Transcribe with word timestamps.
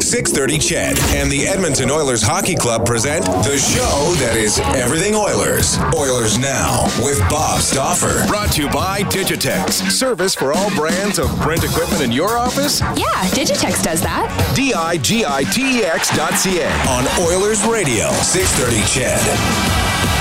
630 0.00 0.58
CHED 0.58 0.98
and 1.14 1.30
the 1.30 1.46
Edmonton 1.46 1.88
Oilers 1.88 2.20
Hockey 2.20 2.56
Club 2.56 2.84
present 2.84 3.24
the 3.24 3.56
show 3.56 4.12
that 4.18 4.34
is 4.36 4.58
everything 4.74 5.14
Oilers. 5.14 5.78
Oilers 5.94 6.36
Now 6.36 6.82
with 6.98 7.20
Bob 7.30 7.60
Stauffer. 7.60 8.26
Brought 8.26 8.50
to 8.52 8.62
you 8.62 8.68
by 8.70 9.02
Digitex. 9.02 9.88
Service 9.92 10.34
for 10.34 10.52
all 10.52 10.74
brands 10.74 11.20
of 11.20 11.28
print 11.38 11.62
equipment 11.62 12.02
in 12.02 12.10
your 12.10 12.36
office? 12.36 12.80
Yeah, 12.80 13.22
Digitex 13.38 13.84
does 13.84 14.00
that. 14.02 14.26
D-I-G-I-T-E-X 14.56 16.16
dot 16.16 16.34
C-A. 16.34 16.66
On 16.90 17.06
Oilers 17.30 17.64
Radio, 17.64 18.10
630 18.10 18.82
CHED. 18.90 19.22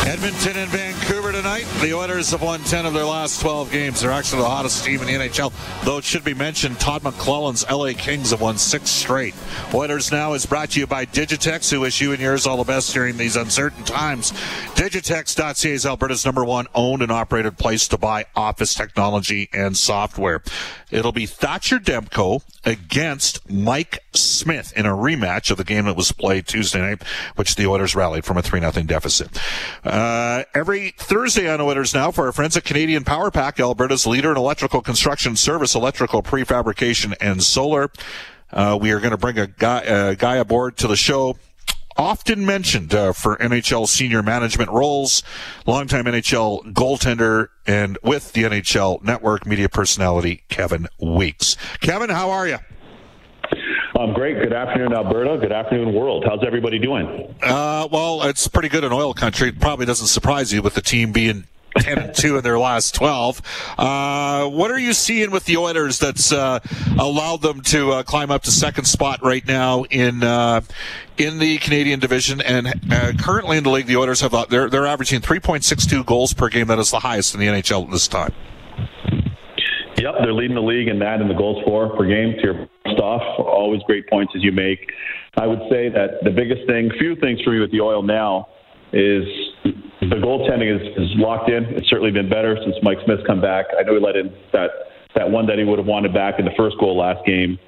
Edmonton 0.07 0.57
and 0.57 0.69
Vancouver 0.69 0.92
tonight. 1.33 1.65
The 1.81 1.93
Oilers 1.93 2.29
have 2.29 2.43
won 2.43 2.59
10 2.61 2.85
of 2.85 2.93
their 2.93 3.05
last 3.05 3.41
12 3.41 3.71
games. 3.71 4.01
They're 4.01 4.11
actually 4.11 4.43
the 4.43 4.49
hottest 4.49 4.85
team 4.85 5.01
in 5.01 5.07
the 5.07 5.13
NHL. 5.13 5.51
Though 5.83 5.97
it 5.97 6.03
should 6.03 6.23
be 6.23 6.35
mentioned, 6.35 6.79
Todd 6.79 7.01
McLellan's 7.01 7.65
LA 7.69 7.93
Kings 7.97 8.29
have 8.29 8.39
won 8.39 8.59
six 8.59 8.91
straight. 8.91 9.33
Oilers 9.73 10.11
Now 10.11 10.33
is 10.33 10.45
brought 10.45 10.69
to 10.71 10.79
you 10.79 10.85
by 10.85 11.05
Digitex, 11.05 11.71
who 11.71 11.79
wish 11.79 11.99
you 12.01 12.11
and 12.11 12.21
yours 12.21 12.45
all 12.45 12.57
the 12.57 12.63
best 12.63 12.93
during 12.93 13.17
these 13.17 13.35
uncertain 13.35 13.83
times. 13.83 14.31
Digitex.ca 14.75 15.71
is 15.71 15.85
Alberta's 15.87 16.23
number 16.23 16.45
one 16.45 16.67
owned 16.75 17.01
and 17.01 17.11
operated 17.11 17.57
place 17.57 17.87
to 17.87 17.97
buy 17.97 18.25
office 18.35 18.75
technology 18.75 19.49
and 19.51 19.75
software. 19.75 20.43
It'll 20.91 21.11
be 21.11 21.25
Thatcher 21.25 21.79
Demko 21.79 22.43
against 22.65 23.49
Mike 23.49 24.03
Smith 24.13 24.71
in 24.75 24.85
a 24.85 24.95
rematch 24.95 25.49
of 25.49 25.57
the 25.57 25.63
game 25.63 25.85
that 25.85 25.95
was 25.95 26.11
played 26.11 26.47
Tuesday 26.47 26.79
night, 26.79 27.03
which 27.35 27.55
the 27.55 27.65
Oilers 27.65 27.95
rallied 27.95 28.25
from 28.25 28.37
a 28.37 28.41
3 28.41 28.59
0 28.59 28.71
deficit. 28.85 29.29
Uh, 29.83 30.43
every 30.53 30.93
Thursday 31.23 31.49
on 31.49 31.61
Oilers 31.61 31.93
Now 31.93 32.11
for 32.11 32.25
our 32.25 32.33
friends 32.33 32.57
at 32.57 32.65
Canadian 32.65 33.05
Power 33.05 33.31
Pack, 33.31 33.57
Alberta's 33.57 34.05
leader 34.05 34.29
in 34.31 34.35
electrical 34.35 34.81
construction 34.81 35.37
service, 35.37 35.73
electrical 35.73 36.21
prefabrication, 36.21 37.15
and 37.21 37.41
solar. 37.41 37.89
Uh, 38.51 38.77
we 38.81 38.91
are 38.91 38.99
going 38.99 39.11
to 39.11 39.17
bring 39.17 39.39
a 39.39 39.47
guy, 39.47 39.79
a 39.83 40.15
guy 40.17 40.35
aboard 40.35 40.75
to 40.75 40.85
the 40.85 40.97
show 40.97 41.37
often 41.95 42.45
mentioned 42.45 42.93
uh, 42.93 43.13
for 43.13 43.37
NHL 43.37 43.87
senior 43.87 44.21
management 44.21 44.69
roles, 44.69 45.23
longtime 45.65 46.03
NHL 46.03 46.73
goaltender, 46.73 47.47
and 47.65 47.97
with 48.03 48.33
the 48.33 48.43
NHL 48.43 49.01
network 49.01 49.45
media 49.45 49.69
personality, 49.69 50.43
Kevin 50.49 50.89
Weeks. 50.99 51.55
Kevin, 51.79 52.09
how 52.09 52.31
are 52.31 52.49
you? 52.49 52.57
Um, 53.99 54.13
great. 54.13 54.39
Good 54.41 54.53
afternoon, 54.53 54.93
Alberta. 54.93 55.37
Good 55.37 55.51
afternoon, 55.51 55.93
world. 55.93 56.23
How's 56.25 56.43
everybody 56.43 56.79
doing? 56.79 57.35
Uh, 57.43 57.87
well, 57.91 58.23
it's 58.23 58.47
pretty 58.47 58.69
good 58.69 58.83
in 58.83 58.91
oil 58.91 59.13
country. 59.13 59.49
It 59.49 59.59
probably 59.59 59.85
doesn't 59.85 60.07
surprise 60.07 60.51
you 60.51 60.63
with 60.63 60.73
the 60.73 60.81
team 60.81 61.11
being 61.11 61.45
10 61.77 61.97
and 61.99 62.15
2 62.15 62.37
in 62.37 62.43
their 62.43 62.57
last 62.57 62.95
12. 62.95 63.41
Uh, 63.77 64.47
what 64.47 64.71
are 64.71 64.79
you 64.79 64.93
seeing 64.93 65.29
with 65.31 65.45
the 65.45 65.57
Oilers 65.57 65.99
that's 65.99 66.31
uh, 66.31 66.59
allowed 66.99 67.41
them 67.41 67.61
to 67.61 67.91
uh, 67.91 68.03
climb 68.03 68.31
up 68.31 68.43
to 68.43 68.51
second 68.51 68.85
spot 68.85 69.23
right 69.23 69.45
now 69.47 69.83
in 69.85 70.23
uh, 70.23 70.61
in 71.17 71.39
the 71.39 71.57
Canadian 71.59 71.99
division 71.99 72.41
and 72.41 72.67
uh, 72.91 73.13
currently 73.19 73.57
in 73.57 73.63
the 73.63 73.69
league 73.69 73.87
the 73.87 73.97
Oilers 73.97 74.21
have 74.21 74.33
uh, 74.33 74.45
they're 74.49 74.69
they're 74.69 74.85
averaging 74.85 75.21
3.62 75.21 76.05
goals 76.05 76.33
per 76.33 76.47
game 76.49 76.67
that 76.67 76.77
is 76.79 76.91
the 76.91 76.99
highest 76.99 77.33
in 77.33 77.39
the 77.39 77.47
NHL 77.47 77.85
at 77.85 77.91
this 77.91 78.07
time. 78.07 78.33
Yep, 79.97 80.15
they're 80.23 80.33
leading 80.33 80.55
the 80.55 80.61
league 80.61 80.87
in 80.87 80.99
that 80.99 81.21
and 81.21 81.29
the 81.29 81.35
goals 81.35 81.63
for 81.65 81.89
per 81.95 82.05
game. 82.05 82.33
To 82.33 82.41
your 82.41 82.67
stuff, 82.93 83.21
always 83.37 83.81
great 83.85 84.09
points 84.09 84.33
as 84.35 84.43
you 84.43 84.51
make. 84.51 84.91
I 85.37 85.47
would 85.47 85.61
say 85.69 85.89
that 85.89 86.23
the 86.23 86.31
biggest 86.31 86.65
thing, 86.67 86.89
few 86.99 87.15
things 87.15 87.41
for 87.41 87.51
me 87.51 87.59
with 87.59 87.71
the 87.71 87.81
Oil 87.81 88.01
now 88.01 88.47
is 88.91 89.25
the 90.01 90.17
goaltending 90.21 90.69
is, 90.69 90.81
is 90.97 91.09
locked 91.17 91.49
in. 91.49 91.63
It's 91.77 91.89
certainly 91.89 92.11
been 92.11 92.29
better 92.29 92.57
since 92.63 92.75
Mike 92.83 92.97
Smith's 93.05 93.23
come 93.25 93.41
back. 93.41 93.65
I 93.77 93.83
know 93.83 93.95
he 93.95 94.01
let 94.01 94.15
in 94.15 94.33
that 94.51 94.69
that 95.15 95.29
one 95.29 95.45
that 95.45 95.59
he 95.59 95.63
would 95.63 95.77
have 95.77 95.87
wanted 95.87 96.13
back 96.13 96.39
in 96.39 96.45
the 96.45 96.53
first 96.57 96.75
goal 96.79 96.97
last 96.97 97.23
game 97.25 97.59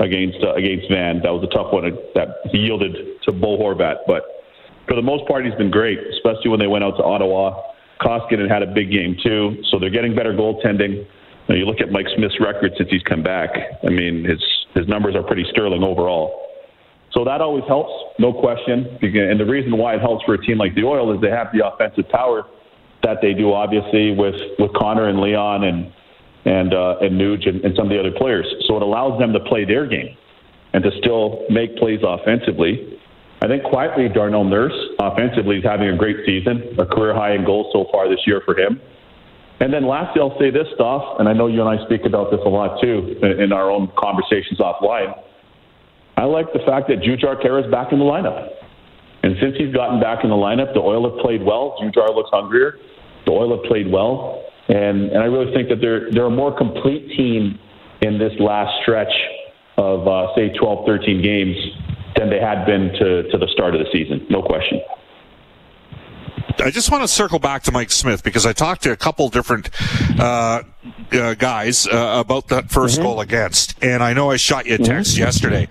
against 0.00 0.38
uh, 0.42 0.54
against 0.54 0.90
Van. 0.90 1.20
That 1.22 1.30
was 1.30 1.46
a 1.46 1.52
tough 1.54 1.72
one 1.72 1.84
that 2.14 2.28
yielded 2.52 3.22
to 3.24 3.32
Bo 3.32 3.58
Horvat. 3.58 4.06
But 4.06 4.22
for 4.88 4.94
the 4.94 5.02
most 5.02 5.26
part, 5.28 5.44
he's 5.44 5.54
been 5.54 5.70
great, 5.70 5.98
especially 6.14 6.50
when 6.50 6.60
they 6.60 6.66
went 6.66 6.84
out 6.84 6.96
to 6.98 7.04
Ottawa. 7.04 7.62
Koskinen 8.00 8.48
had 8.48 8.62
a 8.62 8.66
big 8.66 8.90
game 8.90 9.16
too, 9.22 9.62
so 9.70 9.78
they're 9.78 9.90
getting 9.90 10.14
better 10.14 10.32
goaltending. 10.32 11.06
Now, 11.48 11.54
you 11.54 11.64
look 11.64 11.80
at 11.80 11.90
Mike 11.90 12.06
Smith's 12.14 12.38
record 12.40 12.72
since 12.76 12.90
he's 12.90 13.02
come 13.02 13.22
back. 13.22 13.50
I 13.82 13.88
mean, 13.88 14.24
his 14.24 14.42
his 14.74 14.86
numbers 14.86 15.16
are 15.16 15.22
pretty 15.22 15.46
sterling 15.50 15.82
overall. 15.82 16.48
So 17.12 17.24
that 17.24 17.40
always 17.40 17.64
helps, 17.66 17.90
no 18.18 18.32
question. 18.32 18.98
And 19.00 19.40
the 19.40 19.46
reason 19.46 19.76
why 19.78 19.94
it 19.94 20.00
helps 20.00 20.24
for 20.24 20.34
a 20.34 20.38
team 20.38 20.58
like 20.58 20.74
the 20.74 20.84
Oil 20.84 21.14
is 21.14 21.20
they 21.22 21.30
have 21.30 21.48
the 21.52 21.66
offensive 21.66 22.08
power 22.10 22.44
that 23.02 23.18
they 23.22 23.32
do, 23.32 23.54
obviously, 23.54 24.14
with, 24.14 24.34
with 24.58 24.72
Connor 24.74 25.08
and 25.08 25.20
Leon 25.20 25.64
and 25.64 25.92
and 26.44 26.72
uh, 26.72 26.96
and 27.00 27.20
Nuge 27.20 27.48
and, 27.48 27.64
and 27.64 27.74
some 27.76 27.86
of 27.86 27.90
the 27.90 27.98
other 27.98 28.12
players. 28.16 28.46
So 28.66 28.76
it 28.76 28.82
allows 28.82 29.18
them 29.18 29.32
to 29.32 29.40
play 29.40 29.64
their 29.64 29.86
game 29.86 30.16
and 30.72 30.84
to 30.84 30.90
still 30.98 31.44
make 31.50 31.76
plays 31.76 32.00
offensively. 32.02 32.98
I 33.42 33.48
think 33.48 33.64
quietly, 33.64 34.08
Darnell 34.08 34.44
Nurse 34.44 34.76
offensively 34.98 35.58
is 35.58 35.64
having 35.64 35.88
a 35.88 35.96
great 35.96 36.16
season, 36.26 36.74
a 36.78 36.86
career 36.86 37.14
high 37.14 37.34
in 37.34 37.44
goals 37.44 37.66
so 37.72 37.86
far 37.90 38.08
this 38.08 38.20
year 38.26 38.42
for 38.44 38.58
him. 38.58 38.80
And 39.60 39.72
then 39.72 39.86
lastly, 39.86 40.22
I'll 40.22 40.38
say 40.38 40.50
this 40.50 40.68
Stoff, 40.74 41.18
and 41.18 41.28
I 41.28 41.32
know 41.32 41.48
you 41.48 41.60
and 41.60 41.68
I 41.68 41.84
speak 41.84 42.04
about 42.04 42.30
this 42.30 42.40
a 42.44 42.48
lot 42.48 42.80
too 42.80 43.18
in 43.22 43.52
our 43.52 43.70
own 43.70 43.90
conversations 43.98 44.60
offline 44.60 45.14
I 46.18 46.24
like 46.24 46.52
the 46.52 46.58
fact 46.66 46.88
that 46.88 46.98
Jujhar 46.98 47.40
Khaira 47.40 47.64
is 47.64 47.70
back 47.70 47.92
in 47.92 48.00
the 48.00 48.04
lineup. 48.04 48.50
And 49.22 49.36
since 49.40 49.54
he's 49.56 49.72
gotten 49.72 50.00
back 50.00 50.24
in 50.24 50.30
the 50.30 50.36
lineup, 50.36 50.74
the 50.74 50.80
Oil 50.80 51.08
have 51.08 51.20
played 51.20 51.44
well. 51.44 51.76
Jujhar 51.80 52.12
looks 52.12 52.30
hungrier. 52.32 52.74
The 53.24 53.30
Oil 53.30 53.56
have 53.56 53.64
played 53.66 53.90
well. 53.90 54.42
And, 54.66 55.12
and 55.12 55.18
I 55.18 55.26
really 55.26 55.54
think 55.54 55.68
that 55.68 55.80
they're, 55.80 56.10
they're 56.10 56.26
a 56.26 56.30
more 56.30 56.56
complete 56.56 57.08
team 57.16 57.60
in 58.02 58.18
this 58.18 58.32
last 58.40 58.82
stretch 58.82 59.12
of, 59.76 60.08
uh, 60.08 60.34
say, 60.34 60.50
12, 60.58 60.86
13 60.86 61.22
games 61.22 61.56
than 62.16 62.30
they 62.30 62.40
had 62.40 62.66
been 62.66 62.90
to, 62.98 63.30
to 63.30 63.38
the 63.38 63.46
start 63.52 63.76
of 63.76 63.80
the 63.80 63.86
season. 63.92 64.26
No 64.28 64.42
question. 64.42 64.80
I 66.60 66.70
just 66.70 66.90
want 66.90 67.02
to 67.02 67.08
circle 67.08 67.38
back 67.38 67.62
to 67.64 67.72
Mike 67.72 67.90
Smith 67.90 68.22
because 68.22 68.44
I 68.44 68.52
talked 68.52 68.82
to 68.82 68.92
a 68.92 68.96
couple 68.96 69.28
different 69.28 69.70
uh, 70.18 70.62
uh, 71.12 71.34
guys 71.34 71.86
uh, 71.86 72.22
about 72.24 72.48
that 72.48 72.64
1st 72.68 72.94
mm-hmm. 72.94 73.02
goal 73.02 73.20
against, 73.20 73.82
and 73.82 74.02
I 74.02 74.12
know 74.12 74.30
I 74.30 74.36
shot 74.36 74.66
you 74.66 74.74
a 74.74 74.78
text 74.78 75.12
mm-hmm. 75.12 75.22
yesterday. 75.22 75.68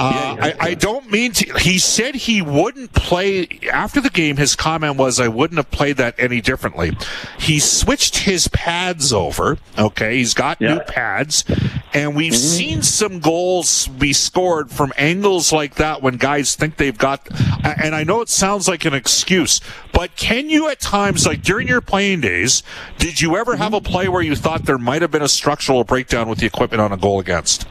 Uh, 0.00 0.36
I, 0.40 0.54
I, 0.60 0.74
don't 0.74 1.10
mean 1.10 1.32
to. 1.32 1.58
He 1.58 1.78
said 1.80 2.14
he 2.14 2.40
wouldn't 2.40 2.92
play 2.92 3.48
after 3.72 4.00
the 4.00 4.10
game. 4.10 4.36
His 4.36 4.54
comment 4.54 4.96
was, 4.96 5.18
"I 5.18 5.26
wouldn't 5.26 5.56
have 5.56 5.72
played 5.72 5.96
that 5.96 6.14
any 6.18 6.40
differently." 6.40 6.96
He 7.36 7.58
switched 7.58 8.18
his 8.18 8.46
pads 8.46 9.12
over. 9.12 9.58
Okay, 9.76 10.18
he's 10.18 10.34
got 10.34 10.60
yeah. 10.60 10.74
new 10.74 10.80
pads, 10.80 11.44
and 11.92 12.14
we've 12.14 12.32
mm-hmm. 12.32 12.38
seen 12.38 12.82
some 12.82 13.18
goals 13.18 13.88
be 13.88 14.12
scored 14.12 14.70
from 14.70 14.92
angles 14.96 15.52
like 15.52 15.74
that 15.74 16.00
when 16.00 16.16
guys 16.16 16.54
think 16.54 16.76
they've 16.76 16.96
got. 16.96 17.26
And 17.64 17.92
I 17.92 18.04
know 18.04 18.20
it 18.20 18.28
sounds 18.28 18.68
like 18.68 18.84
an 18.84 18.94
excuse, 18.94 19.60
but 19.92 20.14
can 20.14 20.48
you 20.48 20.68
at 20.68 20.78
times, 20.78 21.26
like 21.26 21.42
during 21.42 21.66
your 21.66 21.80
playing 21.80 22.20
days, 22.20 22.62
did 22.98 23.20
you 23.20 23.36
ever 23.36 23.56
have 23.56 23.74
a 23.74 23.80
play 23.80 24.06
where 24.06 24.22
you 24.22 24.36
thought 24.36 24.64
there 24.64 24.78
might 24.78 25.02
have 25.02 25.10
been 25.10 25.22
a 25.22 25.28
structural 25.28 25.82
breakdown 25.82 26.28
with 26.28 26.38
the 26.38 26.46
equipment 26.46 26.80
on 26.80 26.92
a 26.92 26.96
goal 26.96 27.18
against? 27.18 27.66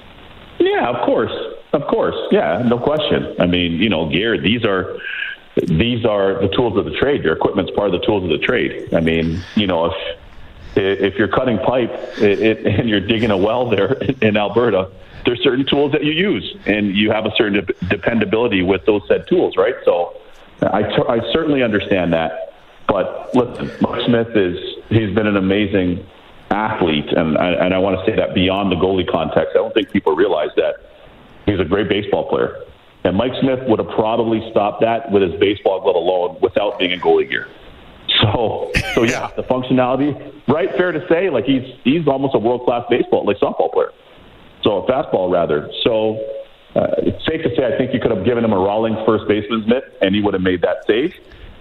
Yeah, 0.60 0.90
of 0.90 1.06
course. 1.06 1.32
Of 1.74 1.86
course, 1.88 2.16
yeah, 2.32 2.64
no 2.66 2.80
question. 2.80 3.36
I 3.40 3.46
mean, 3.46 3.74
you 3.74 3.90
know, 3.90 4.10
gear. 4.10 4.38
These 4.38 4.64
are 4.66 4.98
these 5.56 6.06
are 6.06 6.40
the 6.40 6.50
tools 6.50 6.78
of 6.78 6.86
the 6.86 6.92
trade. 6.92 7.24
Your 7.24 7.36
equipment's 7.36 7.72
part 7.72 7.94
of 7.94 8.00
the 8.00 8.06
tools 8.06 8.24
of 8.24 8.30
the 8.30 8.46
trade. 8.46 8.94
I 8.94 9.00
mean, 9.00 9.44
you 9.56 9.68
know, 9.68 9.86
if 9.86 10.18
if 10.76 11.16
you're 11.16 11.28
cutting 11.28 11.58
pipe 11.58 11.92
and 12.22 12.88
you're 12.88 13.02
digging 13.02 13.32
a 13.32 13.38
well 13.38 13.70
there 13.70 13.94
in 14.22 14.38
Alberta, 14.38 14.90
there's 15.26 15.44
certain 15.44 15.66
tools 15.66 15.92
that 15.92 16.04
you 16.04 16.14
use, 16.14 16.56
and 16.66 16.96
you 16.96 17.12
have 17.12 17.26
a 17.26 17.32
certain 17.36 17.66
de- 17.66 17.86
dependability 17.88 18.64
with 18.64 18.86
those 18.86 19.02
said 19.08 19.28
tools, 19.28 19.58
right? 19.58 19.76
So, 19.84 20.16
I, 20.62 20.84
I 20.84 21.20
certainly 21.34 21.64
understand 21.64 22.14
that. 22.14 22.54
But 22.88 23.36
listen, 23.36 23.70
Mark 23.82 24.02
Smith 24.06 24.30
is 24.36 24.58
he's 24.88 25.14
been 25.14 25.28
an 25.28 25.36
amazing 25.36 26.06
athlete, 26.50 27.12
and 27.12 27.38
I, 27.38 27.52
and 27.52 27.74
I 27.74 27.78
want 27.80 28.00
to 28.00 28.06
say 28.10 28.16
that 28.16 28.34
beyond 28.34 28.72
the 28.72 28.76
goalie 28.76 29.10
context. 29.10 29.52
I 29.52 29.58
don't 29.58 29.74
think 29.74 29.92
people 29.92 30.16
realize 30.16 30.52
that 30.56 30.76
He's 31.48 31.60
a 31.60 31.66
great 31.66 31.90
baseball 31.90 32.30
player. 32.30 32.64
And 33.04 33.18
Mike 33.18 33.32
Smith 33.42 33.60
would 33.68 33.80
have 33.80 33.90
probably 33.96 34.48
stopped 34.52 34.82
that 34.82 35.12
with 35.12 35.24
his 35.24 35.40
baseball 35.40 35.82
glove 35.82 35.96
alone 35.96 36.38
without 36.42 36.78
being 36.78 36.92
in 36.92 37.00
goalie 37.00 37.30
gear. 37.30 37.48
So, 38.20 38.72
so 38.94 39.04
yeah, 39.04 39.32
the 39.36 39.44
functionality, 39.44 40.14
right? 40.48 40.70
Fair 40.76 40.92
to 40.92 41.06
say, 41.08 41.30
like 41.30 41.46
he's 41.46 41.64
he's 41.84 42.08
almost 42.08 42.36
a 42.36 42.40
world 42.40 42.66
class 42.66 42.86
baseball, 42.90 43.26
like 43.26 43.38
softball 43.38 43.72
player. 43.72 43.92
So 44.64 44.78
a 44.78 44.92
fastball 44.92 45.32
rather. 45.32 45.70
So 45.84 46.16
uh, 46.76 46.96
it's 47.00 47.26
safe 47.26 47.44
to 47.44 47.56
say 47.56 47.66
I 47.66 47.78
think 47.78 47.94
you 47.94 48.00
could 48.00 48.12
have 48.12 48.26
given 48.26 48.44
him 48.44 48.54
a 48.54 48.58
Rawlings 48.58 48.98
first 49.06 49.28
baseman's 49.28 49.68
mitt 49.68 49.98
and 50.02 50.14
he 50.16 50.22
would 50.22 50.34
have 50.34 50.44
made 50.44 50.62
that 50.62 50.84
save. 50.88 51.14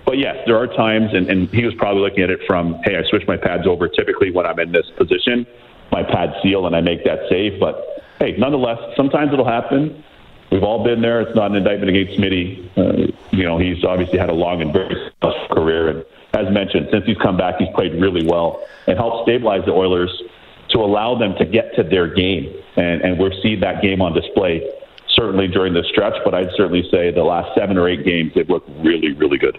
But 0.06 0.18
yes, 0.18 0.36
there 0.46 0.56
are 0.56 0.68
times, 0.68 1.12
and, 1.12 1.28
and 1.28 1.48
he 1.48 1.64
was 1.64 1.74
probably 1.74 2.02
looking 2.02 2.22
at 2.22 2.30
it 2.30 2.40
from, 2.46 2.80
hey, 2.84 2.96
I 2.96 3.02
switch 3.10 3.26
my 3.26 3.36
pads 3.36 3.66
over. 3.66 3.88
Typically, 3.88 4.30
when 4.30 4.46
I'm 4.46 4.58
in 4.60 4.70
this 4.70 4.86
position, 4.96 5.44
my 5.90 6.04
pads 6.04 6.32
seal 6.44 6.66
and 6.66 6.76
I 6.76 6.80
make 6.80 7.04
that 7.04 7.28
save. 7.28 7.58
But 7.58 8.05
hey, 8.18 8.36
nonetheless, 8.38 8.78
sometimes 8.96 9.32
it'll 9.32 9.48
happen. 9.48 10.02
We've 10.50 10.62
all 10.62 10.84
been 10.84 11.02
there. 11.02 11.20
It's 11.20 11.34
not 11.34 11.50
an 11.50 11.56
indictment 11.56 11.90
against 11.90 12.18
Smitty. 12.18 12.70
Uh, 12.76 13.12
you 13.30 13.44
know, 13.44 13.58
he's 13.58 13.84
obviously 13.84 14.18
had 14.18 14.30
a 14.30 14.34
long 14.34 14.62
and 14.62 14.72
very 14.72 14.94
successful 14.94 15.56
career, 15.56 15.88
and 15.88 16.04
as 16.34 16.52
mentioned, 16.52 16.88
since 16.92 17.04
he's 17.06 17.16
come 17.18 17.36
back, 17.36 17.56
he's 17.58 17.68
played 17.74 18.00
really 18.00 18.26
well 18.26 18.64
and 18.86 18.98
helped 18.98 19.28
stabilize 19.28 19.64
the 19.64 19.72
Oilers 19.72 20.22
to 20.68 20.78
allow 20.78 21.18
them 21.18 21.34
to 21.38 21.44
get 21.44 21.74
to 21.76 21.82
their 21.82 22.12
game. 22.12 22.52
And, 22.76 23.00
and 23.00 23.18
we've 23.18 23.32
seen 23.42 23.60
that 23.60 23.82
game 23.82 24.02
on 24.02 24.12
display 24.12 24.68
certainly 25.16 25.48
during 25.48 25.74
the 25.74 25.82
stretch, 25.90 26.14
but 26.24 26.34
I'd 26.34 26.50
certainly 26.56 26.88
say 26.90 27.10
the 27.10 27.24
last 27.24 27.50
seven 27.56 27.76
or 27.76 27.88
eight 27.88 28.04
games, 28.04 28.32
they've 28.34 28.48
looked 28.48 28.68
really, 28.84 29.12
really 29.12 29.38
good. 29.38 29.58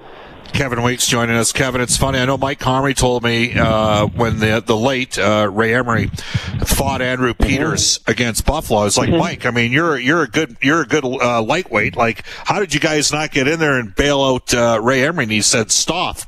Kevin 0.53 0.81
Weeks 0.81 1.07
joining 1.07 1.35
us. 1.35 1.51
Kevin, 1.51 1.81
it's 1.81 1.97
funny. 1.97 2.19
I 2.19 2.25
know 2.25 2.37
Mike 2.37 2.59
Comrie 2.59 2.95
told 2.95 3.23
me 3.23 3.53
uh, 3.53 4.07
when 4.07 4.39
the 4.39 4.63
the 4.65 4.77
late 4.77 5.17
uh, 5.17 5.49
Ray 5.51 5.75
Emery 5.75 6.07
fought 6.65 7.01
Andrew 7.01 7.33
mm-hmm. 7.33 7.47
Peters 7.47 7.99
mm-hmm. 7.99 8.11
against 8.11 8.45
Buffalo. 8.45 8.79
I 8.79 8.83
was 8.85 8.97
like, 8.97 9.09
mm-hmm. 9.09 9.19
Mike, 9.19 9.45
I 9.45 9.51
mean, 9.51 9.71
you're 9.71 9.99
you're 9.99 10.23
a 10.23 10.27
good 10.27 10.57
you're 10.61 10.81
a 10.81 10.87
good 10.87 11.05
uh, 11.05 11.41
lightweight. 11.41 11.95
Like, 11.95 12.23
how 12.25 12.59
did 12.59 12.73
you 12.73 12.79
guys 12.79 13.11
not 13.11 13.31
get 13.31 13.47
in 13.47 13.59
there 13.59 13.77
and 13.77 13.93
bail 13.93 14.21
out 14.21 14.53
uh, 14.53 14.79
Ray 14.81 15.03
Emery? 15.03 15.23
And 15.23 15.31
he 15.31 15.41
said, 15.41 15.69
"Stop." 15.71 16.19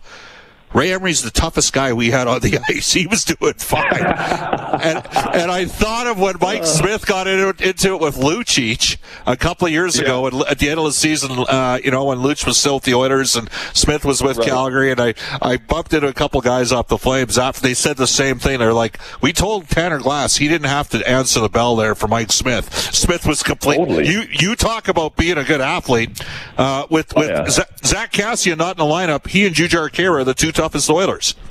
Ray 0.74 0.94
Emery's 0.94 1.22
the 1.22 1.32
toughest 1.32 1.74
guy 1.74 1.94
we 1.94 2.12
had 2.12 2.28
on 2.28 2.42
the 2.42 2.60
ice. 2.70 2.94
He 2.94 3.08
was 3.08 3.24
doing 3.24 3.54
fine. 3.56 3.86
and, 3.94 5.04
and 5.34 5.52
I 5.52 5.66
thought 5.66 6.08
of 6.08 6.20
when 6.20 6.36
Mike 6.40 6.66
Smith 6.66 7.06
got 7.06 7.28
into, 7.28 7.68
into 7.68 7.96
it 7.96 8.02
with 8.02 8.16
Lucic 8.18 8.98
a 9.26 9.36
couple 9.36 9.68
of 9.68 9.74
years 9.74 9.98
yeah. 9.98 10.04
ago 10.04 10.28
and 10.28 10.42
at 10.44 10.60
the 10.60 10.70
end 10.70 10.80
of 10.80 10.86
the 10.86 10.92
season, 10.94 11.32
uh, 11.32 11.80
you 11.84 11.92
know, 11.92 12.06
when 12.06 12.20
Luch 12.20 12.46
was 12.46 12.58
still 12.58 12.76
with 12.76 12.84
the 12.84 12.94
Oilers 12.94 13.36
and 13.36 13.50
Smith 13.74 14.06
was 14.06 14.22
with 14.22 14.38
right. 14.38 14.48
Calgary. 14.48 14.92
And 14.92 15.02
I, 15.02 15.14
I 15.42 15.58
bumped 15.58 15.94
into 15.94 16.08
a 16.08 16.14
couple 16.14 16.42
guys 16.42 16.72
off 16.72 16.88
the 16.88 16.98
Flames 16.98 17.38
after 17.38 17.62
they 17.62 17.74
said 17.74 17.98
the 17.98 18.08
same 18.08 18.40
thing. 18.40 18.60
They're 18.60 18.74
like, 18.74 19.00
we 19.22 19.34
told 19.34 19.70
Tanner 19.70 20.00
Glass 20.00 20.38
he 20.38 20.48
didn't 20.48 20.68
have 20.68 20.90
to 20.90 21.10
answer 21.10 21.40
the 21.40 21.50
bell 21.50 21.76
there 21.76 21.96
for 21.96 22.08
Mike 22.08 22.32
Smith. 22.32 22.74
Smith 22.94 23.26
was 23.26 23.44
complete. 23.44 23.78
Totally. 23.78 24.08
You, 24.08 24.24
you 24.30 24.56
talk 24.56 24.88
about 24.88 25.16
being 25.16 25.38
a 25.38 25.44
good 25.44 25.62
athlete, 25.62 26.22
uh, 26.58 26.86
with, 26.90 27.16
with 27.16 27.30
oh, 27.30 27.44
yeah. 27.44 27.68
Zack 27.84 28.12
Kassian 28.12 28.58
not 28.58 28.78
in 28.80 28.86
the 28.86 28.92
lineup. 28.92 29.28
He 29.28 29.46
and 29.46 29.56
Jujhar 29.56 29.90
Khaira, 29.90 30.26
the 30.26 30.34
two 30.34 30.52
toughest 30.60 30.90
Oilers. 30.90 31.36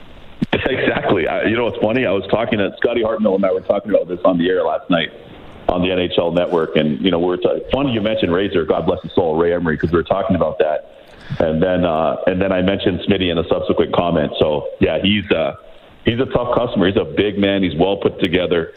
Exactly. 0.52 1.26
I, 1.26 1.44
you 1.44 1.56
know, 1.56 1.64
what's 1.64 1.78
funny. 1.78 2.06
I 2.06 2.12
was 2.12 2.26
talking 2.30 2.58
to 2.58 2.70
Scotty 2.76 3.02
Hartnell 3.02 3.34
and 3.34 3.44
I 3.44 3.52
were 3.52 3.60
talking 3.60 3.90
about 3.90 4.06
this 4.06 4.20
on 4.24 4.38
the 4.38 4.48
air 4.48 4.62
last 4.62 4.88
night 4.90 5.08
on 5.68 5.82
the 5.82 5.88
NHL 5.88 6.34
Network, 6.34 6.76
and 6.76 7.02
you 7.04 7.10
know, 7.10 7.18
we 7.18 7.34
are 7.34 7.36
t- 7.36 7.62
funny 7.72 7.92
you 7.92 8.00
mentioned 8.00 8.32
Razor. 8.32 8.64
God 8.64 8.86
bless 8.86 9.02
his 9.02 9.12
soul, 9.14 9.36
Ray 9.36 9.52
Emery, 9.52 9.76
because 9.76 9.90
we 9.90 9.96
were 9.96 10.04
talking 10.04 10.36
about 10.36 10.58
that, 10.58 11.04
and 11.40 11.62
then 11.62 11.84
uh, 11.84 12.16
and 12.26 12.40
then 12.40 12.52
I 12.52 12.62
mentioned 12.62 13.00
Smitty 13.00 13.30
in 13.30 13.38
a 13.38 13.44
subsequent 13.48 13.94
comment. 13.94 14.32
So 14.38 14.68
yeah, 14.80 14.98
he's 15.02 15.30
uh, 15.30 15.56
he's 16.04 16.20
a 16.20 16.26
tough 16.26 16.54
customer. 16.54 16.86
He's 16.86 16.96
a 16.96 17.04
big 17.04 17.38
man. 17.38 17.62
He's 17.62 17.76
well 17.78 17.96
put 17.96 18.20
together, 18.20 18.74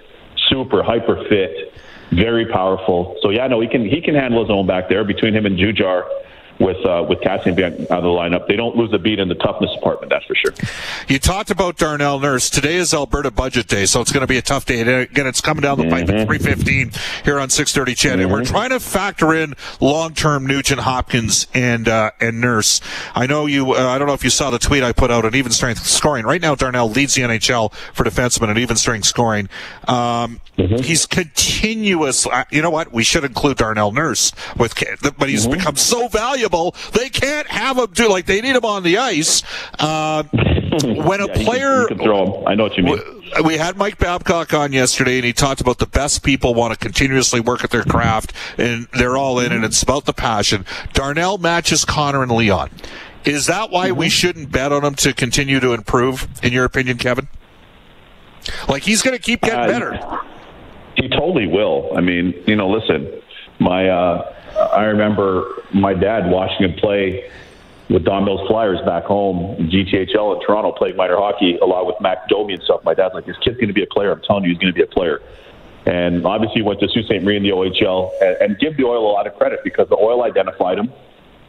super 0.50 0.84
hyper 0.84 1.24
fit, 1.30 1.74
very 2.12 2.46
powerful. 2.48 3.18
So 3.22 3.30
yeah, 3.30 3.48
no, 3.48 3.60
he 3.62 3.68
can 3.68 3.86
he 3.86 4.02
can 4.02 4.16
handle 4.16 4.42
his 4.42 4.52
own 4.52 4.68
back 4.68 4.90
there 4.90 5.04
between 5.04 5.34
him 5.34 5.46
and 5.46 5.58
Jujhar 5.58 6.04
with 6.62 6.86
uh, 6.86 7.06
with 7.08 7.20
Kassian 7.20 7.56
being 7.56 7.74
out 7.92 7.98
of 8.00 8.04
the 8.04 8.10
lineup. 8.10 8.48
They 8.48 8.56
don't 8.56 8.76
lose 8.76 8.94
a 8.94 9.00
beat 9.00 9.20
in 9.20 9.28
the 9.28 9.36
toughness 9.36 9.74
department, 9.74 10.12
that's 10.12 10.26
for 10.26 10.36
sure. 10.36 10.54
You 11.08 11.20
talked 11.20 11.52
about 11.52 11.78
Darnell 11.78 12.20
Nurse. 12.20 12.50
Today 12.50 12.76
is 12.76 12.94
Alberta 12.94 13.32
Budget 13.32 13.68
Day, 13.68 13.86
so 13.86 14.02
it's 14.02 14.12
going 14.12 14.22
to 14.22 14.28
be 14.28 14.38
a 14.38 14.42
tough 14.42 14.66
day. 14.66 14.82
Again, 14.82 15.28
it's 15.28 15.42
coming 15.42 15.62
down 15.62 15.78
the 15.78 15.90
pipe 15.90 16.08
mm-hmm. 16.08 16.18
at 16.18 16.28
three 16.28 16.38
fifteen 16.38 16.92
here 17.26 17.40
on 17.40 17.50
six 17.50 17.74
thirty. 17.74 17.96
CHED, 17.96 18.12
mm-hmm. 18.12 18.22
and 18.22 18.32
we're 18.32 18.42
mm-hmm. 18.42 18.54
trying 18.54 18.70
to 18.70 18.80
factor 18.80 19.34
in 19.34 19.56
long 19.80 20.14
term 20.14 20.46
Nugent 20.46 20.82
Hopkins 20.82 21.48
and 21.54 21.88
uh, 21.88 22.12
and 22.20 22.40
Nurse. 22.40 22.80
I 23.16 23.26
know 23.26 23.48
you. 23.48 23.74
Uh, 23.74 23.88
I 23.88 23.98
don't 23.98 24.08
know 24.08 24.14
if 24.14 24.24
you 24.24 24.30
saw 24.30 24.50
the 24.50 24.60
tweet 24.60 24.84
I 24.84 24.92
put 24.92 25.12
out 25.12 25.26
on 25.26 25.36
even 25.36 25.52
strength 25.52 25.86
scoring. 25.86 26.26
Right 26.26 26.42
now, 26.42 26.56
Darnell 26.56 26.90
leads 26.90 27.16
the 27.16 27.24
NHL 27.24 27.74
for 27.94 28.04
defensemen 28.04 28.50
at 28.50 28.58
even 28.58 28.76
strength 28.76 29.06
scoring. 29.06 29.50
Um, 29.88 30.40
mm-hmm. 30.58 30.78
He's 30.84 31.06
continuous. 31.06 32.28
Uh, 32.28 32.44
you 32.52 32.62
know 32.62 32.70
what? 32.70 32.92
We 32.92 33.04
should 33.04 33.24
include 33.24 33.58
Darnell 33.58 33.92
Nurse 33.92 34.32
with, 34.58 34.76
but 35.18 35.30
he's 35.30 35.48
mm-hmm. 35.48 35.58
become 35.58 35.76
so 35.76 36.08
valuable 36.08 36.51
They 36.94 37.10
can't 37.10 37.48
have 37.48 37.78
him 37.78 37.88
do 37.92 38.10
like 38.10 38.26
they 38.26 38.42
need 38.42 38.56
him 38.56 38.66
on 38.66 38.84
the 38.84 38.98
ice. 38.98 39.44
Uh, 39.80 40.24
when 40.32 41.22
a 41.22 41.28
yeah, 41.28 41.44
player, 41.44 41.82
you 41.82 41.88
can, 41.88 41.98
you 41.98 41.98
can 41.98 41.98
throw 42.00 42.42
him. 42.42 42.48
I 42.48 42.56
know 42.56 42.64
what 42.64 42.78
you 42.78 42.84
mean. 42.84 43.00
We 43.46 43.58
had 43.58 43.78
Mike 43.78 43.98
Babcock 43.98 44.54
on 44.54 44.74
yesterday, 44.74 45.18
and 45.18 45.26
he 45.26 45.34
talked 45.34 45.62
about 45.62 45.78
the 45.78 45.86
best 45.86 46.24
people 46.24 46.54
want 46.54 46.74
to 46.74 46.80
continuously 46.80 47.40
work 47.40 47.64
at 47.64 47.70
their 47.70 47.84
craft, 47.84 48.34
and 48.58 48.88
they're 48.94 49.18
all 49.18 49.40
in, 49.40 49.52
and 49.52 49.64
it's 49.64 49.82
about 49.82 50.06
the 50.06 50.14
passion. 50.14 50.66
Darnell 50.94 51.38
matches 51.38 51.86
Connor 51.86 52.24
and 52.24 52.32
Leon. 52.32 52.70
Is 53.24 53.46
that 53.46 53.70
why 53.70 53.90
mm-hmm. 53.90 54.00
we 54.00 54.10
shouldn't 54.10 54.52
bet 54.52 54.72
on 54.72 54.84
him 54.84 54.96
to 54.96 55.14
continue 55.14 55.60
to 55.60 55.74
improve, 55.74 56.28
in 56.44 56.52
your 56.52 56.66
opinion, 56.66 56.98
Kevin? 56.98 57.28
Like 58.68 58.84
he's 58.84 59.02
going 59.02 59.16
to 59.16 59.22
keep 59.22 59.42
getting 59.42 59.60
uh, 59.60 59.68
better. 59.68 60.00
He 60.96 61.08
totally 61.10 61.48
will. 61.48 61.92
I 61.96 62.02
mean, 62.02 62.34
you 62.48 62.56
know, 62.56 62.70
listen, 62.70 63.22
my 63.60 63.88
uh, 63.88 64.34
I 64.74 64.86
remember 64.86 65.44
my 65.74 65.94
dad 65.94 66.30
watching 66.30 66.70
him 66.70 66.74
play 66.78 67.30
with 67.90 68.06
Don 68.06 68.26
Mills 68.26 68.48
Flyers 68.48 68.80
back 68.86 69.04
home 69.04 69.56
in 69.58 69.70
GTHL 69.70 70.36
in 70.36 70.46
Toronto, 70.46 70.72
playing 70.72 70.96
minor 70.96 71.18
hockey 71.18 71.58
a 71.58 71.66
lot 71.66 71.86
with 71.86 71.96
Max 72.00 72.22
Domi 72.30 72.54
and 72.54 72.64
stuff. 72.64 72.84
My 72.84 72.94
dad's 72.94 73.14
like, 73.14 73.26
this 73.26 73.38
kid's 73.38 73.58
going 73.58 73.68
to 73.68 73.74
be 73.74 73.84
a 73.84 73.88
player. 73.88 74.12
I'm 74.12 74.22
telling 74.22 74.44
you, 74.44 74.52
he's 74.52 74.60
going 74.60 74.74
to 74.74 74.78
be 74.78 74.84
a 74.84 74.88
player. 74.88 75.22
And 75.86 76.26
obviously, 76.26 76.62
he 76.62 76.62
went 76.62 76.80
to 76.80 76.88
Sault 76.88 77.06
Ste. 77.06 77.24
Marie 77.24 77.38
in 77.38 77.44
the 77.44 77.50
OHL, 77.50 78.12
and, 78.22 78.38
and 78.42 78.60
give 78.60 78.78
the 78.78 78.84
Oil 78.84 79.10
a 79.10 79.12
lot 79.12 79.28
of 79.28 79.36
credit 79.36 79.60
because 79.64 79.90
the 79.90 79.98
Oil 79.98 80.24
identified 80.24 80.78
him, 80.78 80.92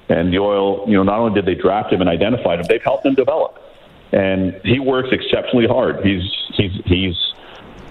and 0.08 0.32
the 0.32 0.38
Oil, 0.38 0.84
you 0.88 0.94
know, 0.94 1.02
not 1.02 1.20
only 1.20 1.34
did 1.34 1.46
they 1.46 1.60
draft 1.60 1.92
him 1.92 2.00
and 2.00 2.08
identified 2.08 2.58
him, 2.58 2.66
they've 2.68 2.82
helped 2.82 3.04
him 3.04 3.14
develop. 3.14 3.58
And 4.12 4.58
he 4.64 4.78
works 4.78 5.10
exceptionally 5.12 5.66
hard. 5.66 6.04
He's 6.04 6.22
he's 6.54 6.72
he's 6.86 7.16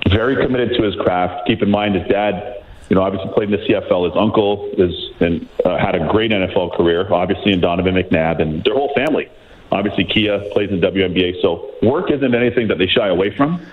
very 0.09 0.35
committed 0.35 0.75
to 0.77 0.83
his 0.83 0.95
craft. 0.95 1.47
Keep 1.47 1.61
in 1.61 1.71
mind, 1.71 1.95
his 1.95 2.07
dad 2.07 2.60
you 2.91 2.95
know, 2.95 3.03
obviously 3.03 3.31
played 3.31 3.49
in 3.49 3.57
the 3.57 3.65
CFL. 3.65 4.11
His 4.11 4.17
uncle 4.19 4.69
is 4.77 4.91
and 5.21 5.47
uh, 5.63 5.77
had 5.77 5.95
a 5.95 6.05
great 6.11 6.29
NFL 6.29 6.75
career, 6.75 7.07
obviously 7.13 7.53
in 7.53 7.61
Donovan 7.61 7.95
McNabb, 7.95 8.41
and 8.41 8.61
their 8.65 8.73
whole 8.73 8.93
family. 8.93 9.31
Obviously, 9.71 10.03
Kia 10.03 10.39
plays 10.51 10.71
in 10.71 10.81
WNBA, 10.81 11.41
so 11.41 11.71
work 11.83 12.11
isn't 12.11 12.35
anything 12.35 12.67
that 12.67 12.79
they 12.79 12.87
shy 12.87 13.07
away 13.07 13.33
from, 13.37 13.65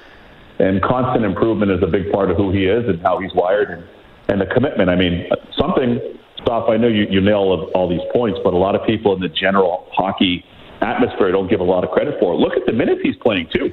and 0.61 0.81
constant 0.81 1.25
improvement 1.25 1.73
is 1.73 1.83
a 1.83 1.89
big 1.89 2.13
part 2.13 2.31
of 2.31 2.37
who 2.37 2.53
he 2.53 2.67
is 2.67 2.89
and 2.89 3.03
how 3.03 3.19
he's 3.19 3.35
wired, 3.35 3.71
and, 3.71 3.85
and 4.29 4.41
the 4.41 4.47
commitment. 4.55 4.89
I 4.89 4.95
mean, 4.95 5.29
something. 5.59 5.99
Stop. 6.41 6.69
I 6.71 6.77
know 6.77 6.87
you, 6.87 7.09
you 7.11 7.21
nail 7.21 7.69
all, 7.75 7.89
these 7.89 8.07
points, 8.13 8.39
but 8.45 8.55
a 8.55 8.57
lot 8.57 8.77
of 8.77 8.87
people 8.87 9.13
in 9.13 9.21
the 9.21 9.29
general 9.29 9.89
hockey 9.91 10.45
atmosphere 10.81 11.33
don't 11.33 11.51
give 11.51 11.59
a 11.59 11.65
lot 11.65 11.83
of 11.83 11.91
credit 11.91 12.21
for 12.21 12.35
it. 12.35 12.37
Look 12.37 12.53
at 12.57 12.65
the 12.65 12.73
minutes 12.73 13.01
he's 13.03 13.17
playing 13.17 13.49
too. 13.53 13.73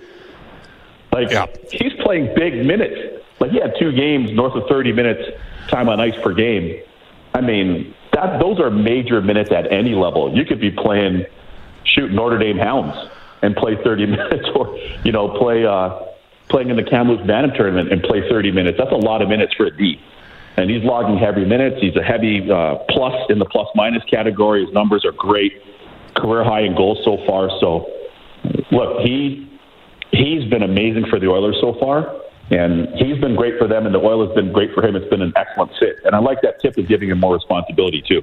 Like 1.11 1.29
yeah. 1.29 1.45
he's 1.71 1.93
playing 2.01 2.33
big 2.35 2.65
minutes. 2.65 3.14
Like 3.39 3.51
he 3.51 3.59
had 3.59 3.73
two 3.79 3.91
games 3.91 4.31
north 4.31 4.55
of 4.55 4.67
30 4.69 4.93
minutes 4.93 5.21
time 5.67 5.89
on 5.89 5.99
ice 5.99 6.15
per 6.23 6.33
game. 6.33 6.81
I 7.33 7.41
mean, 7.41 7.93
that 8.13 8.39
those 8.39 8.59
are 8.59 8.69
major 8.69 9.21
minutes 9.21 9.51
at 9.51 9.71
any 9.71 9.93
level. 9.93 10.35
You 10.35 10.45
could 10.45 10.59
be 10.59 10.71
playing 10.71 11.25
shoot 11.83 12.11
Notre 12.11 12.37
Dame 12.37 12.57
Hounds 12.57 12.95
and 13.41 13.55
play 13.55 13.77
30 13.83 14.05
minutes, 14.17 14.47
or 14.55 14.77
you 15.03 15.11
know 15.11 15.37
play 15.37 15.65
uh, 15.65 15.99
playing 16.49 16.69
in 16.69 16.77
the 16.77 16.83
Kamloops 16.83 17.25
Bantam 17.27 17.51
tournament 17.55 17.91
and 17.91 18.01
play 18.03 18.27
30 18.29 18.51
minutes. 18.51 18.77
That's 18.77 18.91
a 18.91 18.95
lot 18.95 19.21
of 19.21 19.29
minutes 19.29 19.53
for 19.55 19.65
a 19.65 19.75
D. 19.75 19.99
And 20.57 20.69
he's 20.69 20.83
logging 20.83 21.17
heavy 21.17 21.43
minutes. 21.43 21.81
He's 21.81 21.95
a 21.97 22.03
heavy 22.03 22.49
uh, 22.49 22.75
plus 22.89 23.29
in 23.29 23.39
the 23.39 23.45
plus 23.45 23.67
minus 23.75 24.03
category. 24.05 24.63
His 24.63 24.73
numbers 24.73 25.03
are 25.03 25.11
great, 25.11 25.61
career 26.15 26.45
high 26.45 26.61
in 26.61 26.75
goals 26.75 26.99
so 27.03 27.17
far. 27.27 27.49
So, 27.59 27.91
look, 28.71 29.01
he 29.01 29.51
he's 30.11 30.49
been 30.49 30.63
amazing 30.63 31.07
for 31.09 31.19
the 31.19 31.27
Oilers 31.27 31.57
so 31.59 31.75
far. 31.79 32.21
And 32.51 32.87
he's 32.95 33.19
been 33.19 33.35
great 33.35 33.57
for 33.57 33.67
them, 33.67 33.85
and 33.85 33.95
the 33.95 33.99
oil 33.99 34.25
has 34.25 34.35
been 34.35 34.51
great 34.51 34.73
for 34.73 34.85
him. 34.85 34.95
It's 34.95 35.09
been 35.09 35.21
an 35.21 35.33
excellent 35.35 35.71
fit. 35.79 35.97
And 36.05 36.15
I 36.15 36.19
like 36.19 36.41
that 36.41 36.61
tip 36.61 36.77
of 36.77 36.87
giving 36.87 37.09
him 37.09 37.19
more 37.19 37.33
responsibility, 37.33 38.03
too. 38.07 38.21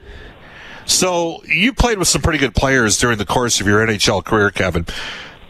So 0.85 1.43
you 1.45 1.73
played 1.73 1.99
with 1.99 2.09
some 2.09 2.23
pretty 2.23 2.39
good 2.39 2.55
players 2.55 2.99
during 2.99 3.19
the 3.19 3.27
course 3.27 3.61
of 3.61 3.67
your 3.67 3.85
NHL 3.85 4.25
career, 4.25 4.51
Kevin. 4.51 4.87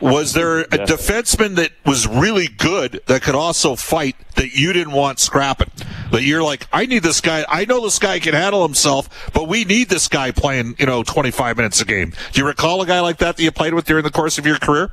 Was 0.01 0.33
there 0.33 0.63
a 0.63 0.67
yeah. 0.73 0.85
defenseman 0.85 1.55
that 1.57 1.71
was 1.87 2.09
really 2.09 2.49
good 2.49 3.01
that 3.07 3.23
could 3.23 3.37
also 3.37 3.77
fight 3.77 4.17
that 4.35 4.53
you 4.53 4.73
didn't 4.73 4.95
want 4.95 5.21
scrapping? 5.21 5.71
That 6.11 6.25
you're 6.25 6.43
like, 6.43 6.67
I 6.73 6.87
need 6.87 7.05
this 7.05 7.21
guy. 7.21 7.45
I 7.49 7.67
know 7.67 7.81
this 7.83 8.01
guy 8.01 8.19
can 8.19 8.35
handle 8.35 8.63
himself, 8.63 9.31
but 9.33 9.47
we 9.47 9.65
need 9.65 9.91
this 9.91 10.09
guy 10.09 10.33
playing, 10.33 10.75
you 10.81 10.87
know, 10.87 11.05
25 11.05 11.57
minutes 11.57 11.81
a 11.81 11.85
game. 11.85 12.15
Do 12.33 12.41
you 12.41 12.47
recall 12.47 12.83
a 12.83 12.87
guy 12.87 12.99
like 12.99 13.19
that 13.19 13.37
that 13.37 13.43
you 13.43 13.53
played 13.53 13.75
with 13.75 13.85
during 13.85 14.03
the 14.03 14.11
course 14.11 14.39
of 14.39 14.47
your 14.47 14.59
career? 14.59 14.91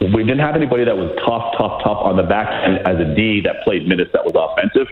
We 0.00 0.24
didn't 0.24 0.40
have 0.40 0.56
anybody 0.56 0.84
that 0.84 0.96
was 0.96 1.12
tough, 1.24 1.54
tough, 1.58 1.82
tough 1.84 1.98
on 2.02 2.16
the 2.16 2.22
back 2.22 2.48
end 2.64 2.78
as 2.86 2.98
a 2.98 3.14
D 3.14 3.42
that 3.42 3.62
played 3.62 3.86
minutes 3.86 4.10
that 4.12 4.24
was 4.24 4.32
offensive. 4.34 4.88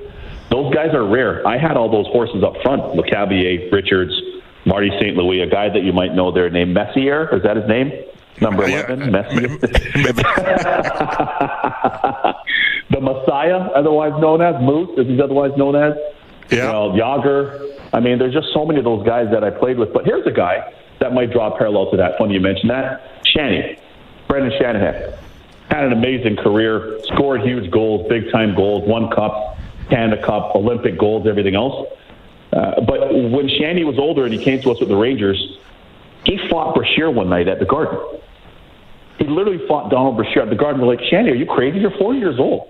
Those 0.51 0.75
guys 0.75 0.95
are 0.95 1.07
rare. 1.07 1.47
I 1.47 1.59
had 1.59 1.77
all 1.77 1.91
those 1.91 2.07
horses 2.09 2.45
up 2.45 2.55
front: 2.63 2.83
Lecavalier, 2.95 3.73
Richards, 3.73 4.13
Marty 4.67 4.91
St. 5.01 5.17
Louis, 5.17 5.41
a 5.41 5.47
guy 5.49 5.69
that 5.69 5.83
you 5.83 5.93
might 5.93 6.15
know 6.15 6.31
there 6.31 6.51
named 6.51 6.75
Messier. 6.75 7.35
Is 7.35 7.43
that 7.45 7.57
his 7.57 7.67
name? 7.67 7.93
Number 8.41 8.65
eleven, 8.65 9.01
yeah. 9.01 9.07
Messier. 9.07 9.49
the 12.91 13.01
Messiah, 13.01 13.59
otherwise 13.75 14.13
known 14.21 14.43
as 14.43 14.61
Moose, 14.61 14.99
as 14.99 15.07
he's 15.07 15.21
otherwise 15.21 15.53
known 15.57 15.77
as. 15.77 15.95
Yeah. 16.51 16.67
You 16.67 16.73
know, 16.73 16.91
Jagr. 16.93 17.79
I 17.93 18.01
mean, 18.01 18.19
there's 18.19 18.35
just 18.35 18.49
so 18.53 18.65
many 18.65 18.79
of 18.79 18.85
those 18.85 19.07
guys 19.07 19.29
that 19.33 19.45
I 19.45 19.51
played 19.51 19.79
with. 19.79 19.93
But 19.93 20.05
here's 20.05 20.27
a 20.27 20.33
guy 20.33 20.73
that 21.01 21.13
might 21.13 21.33
draw 21.33 21.55
a 21.55 21.59
parallel 21.59 21.91
to 21.91 21.97
that. 21.97 22.19
Funny 22.19 22.35
you 22.35 22.41
mentioned 22.41 22.71
that. 22.71 23.21
Shanny, 23.25 23.79
Brendan 24.31 24.53
Shanahan, 24.61 25.13
had 25.71 25.85
an 25.85 25.93
amazing 25.93 26.37
career, 26.37 27.01
scored 27.13 27.43
huge 27.43 27.69
goals, 27.73 28.09
big 28.09 28.31
time 28.31 28.55
goals, 28.55 28.89
won 28.89 29.11
cups, 29.11 29.61
Canada 29.91 30.25
Cup, 30.25 30.55
Olympic 30.55 30.97
goals, 30.97 31.27
everything 31.27 31.57
else. 31.57 31.89
Uh, 32.53 32.81
but 32.81 33.13
when 33.13 33.49
Shanny 33.49 33.83
was 33.83 33.99
older 33.99 34.25
and 34.25 34.33
he 34.33 34.39
came 34.43 34.61
to 34.63 34.71
us 34.71 34.79
with 34.79 34.89
the 34.89 34.97
Rangers, 34.97 35.59
he 36.25 36.39
fought 36.49 36.77
Brashear 36.77 37.11
one 37.11 37.29
night 37.29 37.49
at 37.49 37.59
the 37.59 37.65
Garden. 37.65 37.99
He 39.19 39.27
literally 39.27 39.67
fought 39.67 39.91
Donald 39.91 40.17
Brashear 40.17 40.43
at 40.43 40.49
the 40.51 40.55
Garden. 40.55 40.81
We're 40.81 40.95
like, 40.95 41.05
Shanny, 41.11 41.31
are 41.31 41.35
you 41.35 41.47
crazy? 41.47 41.81
You're 41.81 41.91
40 41.91 42.21
years 42.21 42.39
old. 42.39 42.69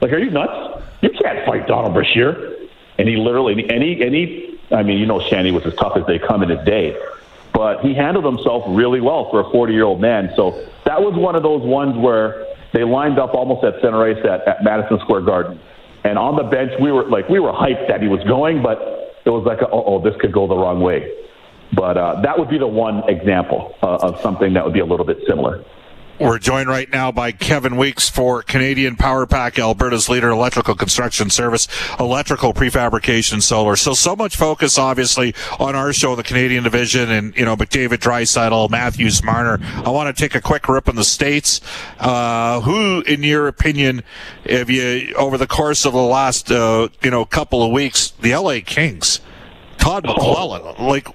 Like, 0.00 0.12
are 0.12 0.18
you 0.18 0.30
nuts? 0.30 0.84
You 1.02 1.10
can't 1.10 1.44
fight 1.44 1.66
Donald 1.66 1.92
Brashear. 1.92 2.56
And 2.98 3.08
he 3.08 3.16
literally, 3.16 3.68
and 3.68 3.82
he, 3.82 4.58
I 4.70 4.84
mean, 4.84 4.98
you 4.98 5.06
know, 5.06 5.20
Shanny 5.28 5.50
was 5.50 5.66
as 5.66 5.74
tough 5.74 5.96
as 5.96 6.06
they 6.06 6.20
come 6.20 6.44
in 6.44 6.50
his 6.50 6.64
day, 6.64 6.96
but 7.60 7.80
he 7.80 7.92
handled 7.92 8.24
himself 8.24 8.64
really 8.68 9.02
well 9.02 9.28
for 9.30 9.40
a 9.40 9.50
40 9.52 9.74
year 9.74 9.84
old 9.84 10.00
man. 10.00 10.32
So 10.34 10.66
that 10.86 10.98
was 10.98 11.12
one 11.14 11.36
of 11.36 11.42
those 11.42 11.60
ones 11.60 11.94
where 11.94 12.46
they 12.72 12.84
lined 12.84 13.18
up 13.18 13.34
almost 13.34 13.62
at 13.66 13.74
center 13.82 14.02
ice 14.02 14.16
at, 14.24 14.48
at 14.48 14.64
Madison 14.64 14.98
Square 15.00 15.28
Garden. 15.28 15.60
And 16.02 16.16
on 16.16 16.36
the 16.36 16.44
bench, 16.44 16.72
we 16.80 16.90
were 16.90 17.04
like, 17.04 17.28
we 17.28 17.38
were 17.38 17.52
hyped 17.52 17.86
that 17.88 18.00
he 18.00 18.08
was 18.08 18.24
going, 18.24 18.62
but 18.62 18.80
it 19.26 19.28
was 19.28 19.44
like, 19.44 19.58
oh, 19.70 20.00
this 20.02 20.14
could 20.22 20.32
go 20.32 20.48
the 20.48 20.56
wrong 20.56 20.80
way. 20.80 21.12
But 21.74 21.98
uh, 21.98 22.22
that 22.22 22.38
would 22.38 22.48
be 22.48 22.56
the 22.56 22.66
one 22.66 23.06
example 23.06 23.76
uh, 23.82 24.08
of 24.08 24.18
something 24.22 24.54
that 24.54 24.64
would 24.64 24.72
be 24.72 24.80
a 24.80 24.86
little 24.86 25.04
bit 25.04 25.18
similar. 25.28 25.62
We're 26.20 26.38
joined 26.38 26.68
right 26.68 26.90
now 26.90 27.10
by 27.10 27.32
Kevin 27.32 27.78
Weeks 27.78 28.10
for 28.10 28.42
Canadian 28.42 28.94
Power 28.94 29.24
Pack, 29.24 29.58
Alberta's 29.58 30.10
leader, 30.10 30.28
electrical 30.28 30.74
construction 30.74 31.30
service, 31.30 31.66
electrical 31.98 32.52
prefabrication, 32.52 33.40
solar. 33.40 33.74
So, 33.74 33.94
so 33.94 34.14
much 34.14 34.36
focus, 34.36 34.76
obviously, 34.76 35.34
on 35.58 35.74
our 35.74 35.94
show, 35.94 36.14
the 36.16 36.22
Canadian 36.22 36.62
division, 36.62 37.10
and, 37.10 37.34
you 37.38 37.46
know, 37.46 37.56
but 37.56 37.70
McDavid, 37.70 38.00
Draisaitl, 38.00 38.68
Matthews, 38.68 39.24
Marner. 39.24 39.60
I 39.62 39.88
want 39.88 40.14
to 40.14 40.22
take 40.22 40.34
a 40.34 40.42
quick 40.42 40.68
rip 40.68 40.88
in 40.88 40.96
the 40.96 41.04
States. 41.04 41.62
Uh, 41.98 42.60
who, 42.60 43.00
in 43.06 43.22
your 43.22 43.48
opinion, 43.48 44.02
have 44.44 44.68
you, 44.68 45.14
over 45.14 45.38
the 45.38 45.46
course 45.46 45.86
of 45.86 45.94
the 45.94 46.02
last, 46.02 46.52
uh, 46.52 46.88
you 47.02 47.10
know, 47.10 47.24
couple 47.24 47.62
of 47.62 47.72
weeks, 47.72 48.10
the 48.10 48.34
LA 48.36 48.58
Kings, 48.62 49.20
Todd 49.80 50.04
McLellan. 50.04 50.78
Like, 50.78 51.08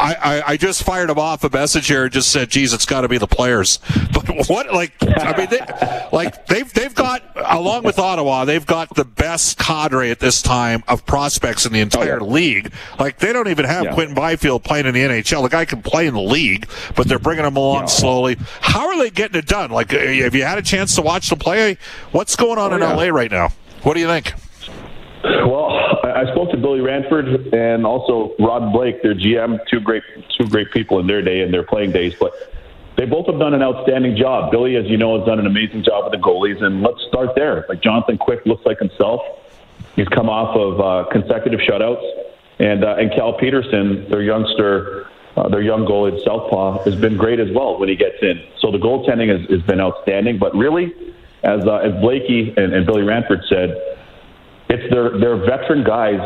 I, 0.00 0.14
I, 0.14 0.42
I, 0.52 0.56
just 0.56 0.82
fired 0.82 1.10
him 1.10 1.18
off 1.18 1.44
a 1.44 1.50
message 1.50 1.86
here 1.86 2.04
and 2.04 2.12
just 2.12 2.32
said, 2.32 2.50
"Geez, 2.50 2.72
it's 2.72 2.86
got 2.86 3.02
to 3.02 3.08
be 3.08 3.18
the 3.18 3.26
players." 3.26 3.78
But 4.16 4.48
what, 4.48 4.72
like, 4.72 4.92
I 5.02 5.36
mean, 5.36 5.48
they, 5.50 6.08
like 6.10 6.46
they've 6.46 6.72
they've 6.72 6.94
got 6.94 7.22
along 7.36 7.84
with 7.84 7.98
Ottawa, 7.98 8.44
they've 8.44 8.64
got 8.64 8.94
the 8.94 9.04
best 9.04 9.58
cadre 9.58 10.10
at 10.10 10.20
this 10.20 10.40
time 10.40 10.82
of 10.88 11.04
prospects 11.04 11.66
in 11.66 11.72
the 11.72 11.80
entire 11.80 12.20
oh, 12.20 12.24
yeah. 12.24 12.32
league. 12.32 12.72
Like, 12.98 13.18
they 13.18 13.32
don't 13.32 13.48
even 13.48 13.66
have 13.66 13.84
yeah. 13.84 13.94
Quinton 13.94 14.14
Byfield 14.14 14.64
playing 14.64 14.86
in 14.86 14.94
the 14.94 15.00
NHL. 15.00 15.42
The 15.42 15.48
guy 15.48 15.64
can 15.64 15.82
play 15.82 16.06
in 16.06 16.14
the 16.14 16.22
league, 16.22 16.68
but 16.94 17.08
they're 17.08 17.18
bringing 17.18 17.44
him 17.44 17.56
along 17.56 17.82
yeah. 17.82 17.86
slowly. 17.86 18.36
How 18.60 18.88
are 18.88 18.98
they 18.98 19.10
getting 19.10 19.38
it 19.38 19.46
done? 19.46 19.70
Like, 19.70 19.92
eh, 19.92 20.22
have 20.22 20.34
you 20.34 20.44
had 20.44 20.58
a 20.58 20.62
chance 20.62 20.94
to 20.96 21.02
watch 21.02 21.28
them 21.28 21.38
play? 21.38 21.76
What's 22.12 22.36
going 22.36 22.58
on 22.58 22.72
oh, 22.72 22.76
in 22.76 22.80
LA 22.82 23.08
right 23.08 23.30
now? 23.30 23.50
What 23.82 23.94
do 23.94 24.00
you 24.00 24.06
think? 24.06 24.32
Well, 25.22 25.75
I 26.12 26.32
spoke 26.32 26.50
to 26.50 26.56
Billy 26.56 26.80
Ranford 26.80 27.54
and 27.54 27.86
also 27.86 28.34
Rob 28.38 28.72
Blake, 28.72 29.02
their 29.02 29.14
GM, 29.14 29.58
two 29.68 29.80
great 29.80 30.02
two 30.36 30.46
great 30.48 30.70
people 30.70 31.00
in 31.00 31.06
their 31.06 31.22
day 31.22 31.40
and 31.40 31.52
their 31.52 31.62
playing 31.62 31.92
days, 31.92 32.14
but 32.18 32.32
they 32.96 33.04
both 33.04 33.26
have 33.26 33.38
done 33.38 33.54
an 33.54 33.62
outstanding 33.62 34.16
job. 34.16 34.50
Billy, 34.50 34.76
as 34.76 34.86
you 34.86 34.96
know, 34.96 35.18
has 35.18 35.26
done 35.26 35.38
an 35.38 35.46
amazing 35.46 35.84
job 35.84 36.04
with 36.04 36.12
the 36.12 36.24
goalies, 36.24 36.62
and 36.62 36.82
let's 36.82 37.02
start 37.08 37.34
there. 37.34 37.66
Like 37.68 37.82
Jonathan 37.82 38.18
Quick 38.18 38.46
looks 38.46 38.64
like 38.64 38.78
himself. 38.78 39.20
He's 39.94 40.08
come 40.08 40.28
off 40.28 40.56
of 40.56 40.80
uh, 40.80 41.10
consecutive 41.10 41.60
shutouts, 41.60 42.04
and 42.58 42.84
uh, 42.84 42.96
and 42.98 43.10
Cal 43.12 43.34
Petersen, 43.34 44.08
their 44.08 44.22
youngster, 44.22 45.08
uh, 45.36 45.48
their 45.48 45.62
young 45.62 45.84
goalie 45.84 46.22
Southpaw, 46.24 46.84
has 46.84 46.96
been 46.96 47.16
great 47.16 47.40
as 47.40 47.50
well 47.54 47.78
when 47.78 47.88
he 47.88 47.96
gets 47.96 48.22
in. 48.22 48.42
So 48.60 48.70
the 48.70 48.78
goaltending 48.78 49.28
has, 49.28 49.48
has 49.50 49.62
been 49.62 49.80
outstanding. 49.80 50.38
But 50.38 50.54
really, 50.54 50.94
as 51.42 51.66
uh, 51.66 51.76
as 51.76 52.00
Blakey 52.00 52.54
and, 52.56 52.72
and 52.72 52.86
Billy 52.86 53.02
Ranford 53.02 53.44
said 53.48 53.95
it's 54.76 54.92
their 54.92 55.18
their 55.18 55.36
veteran 55.36 55.84
guys 55.84 56.20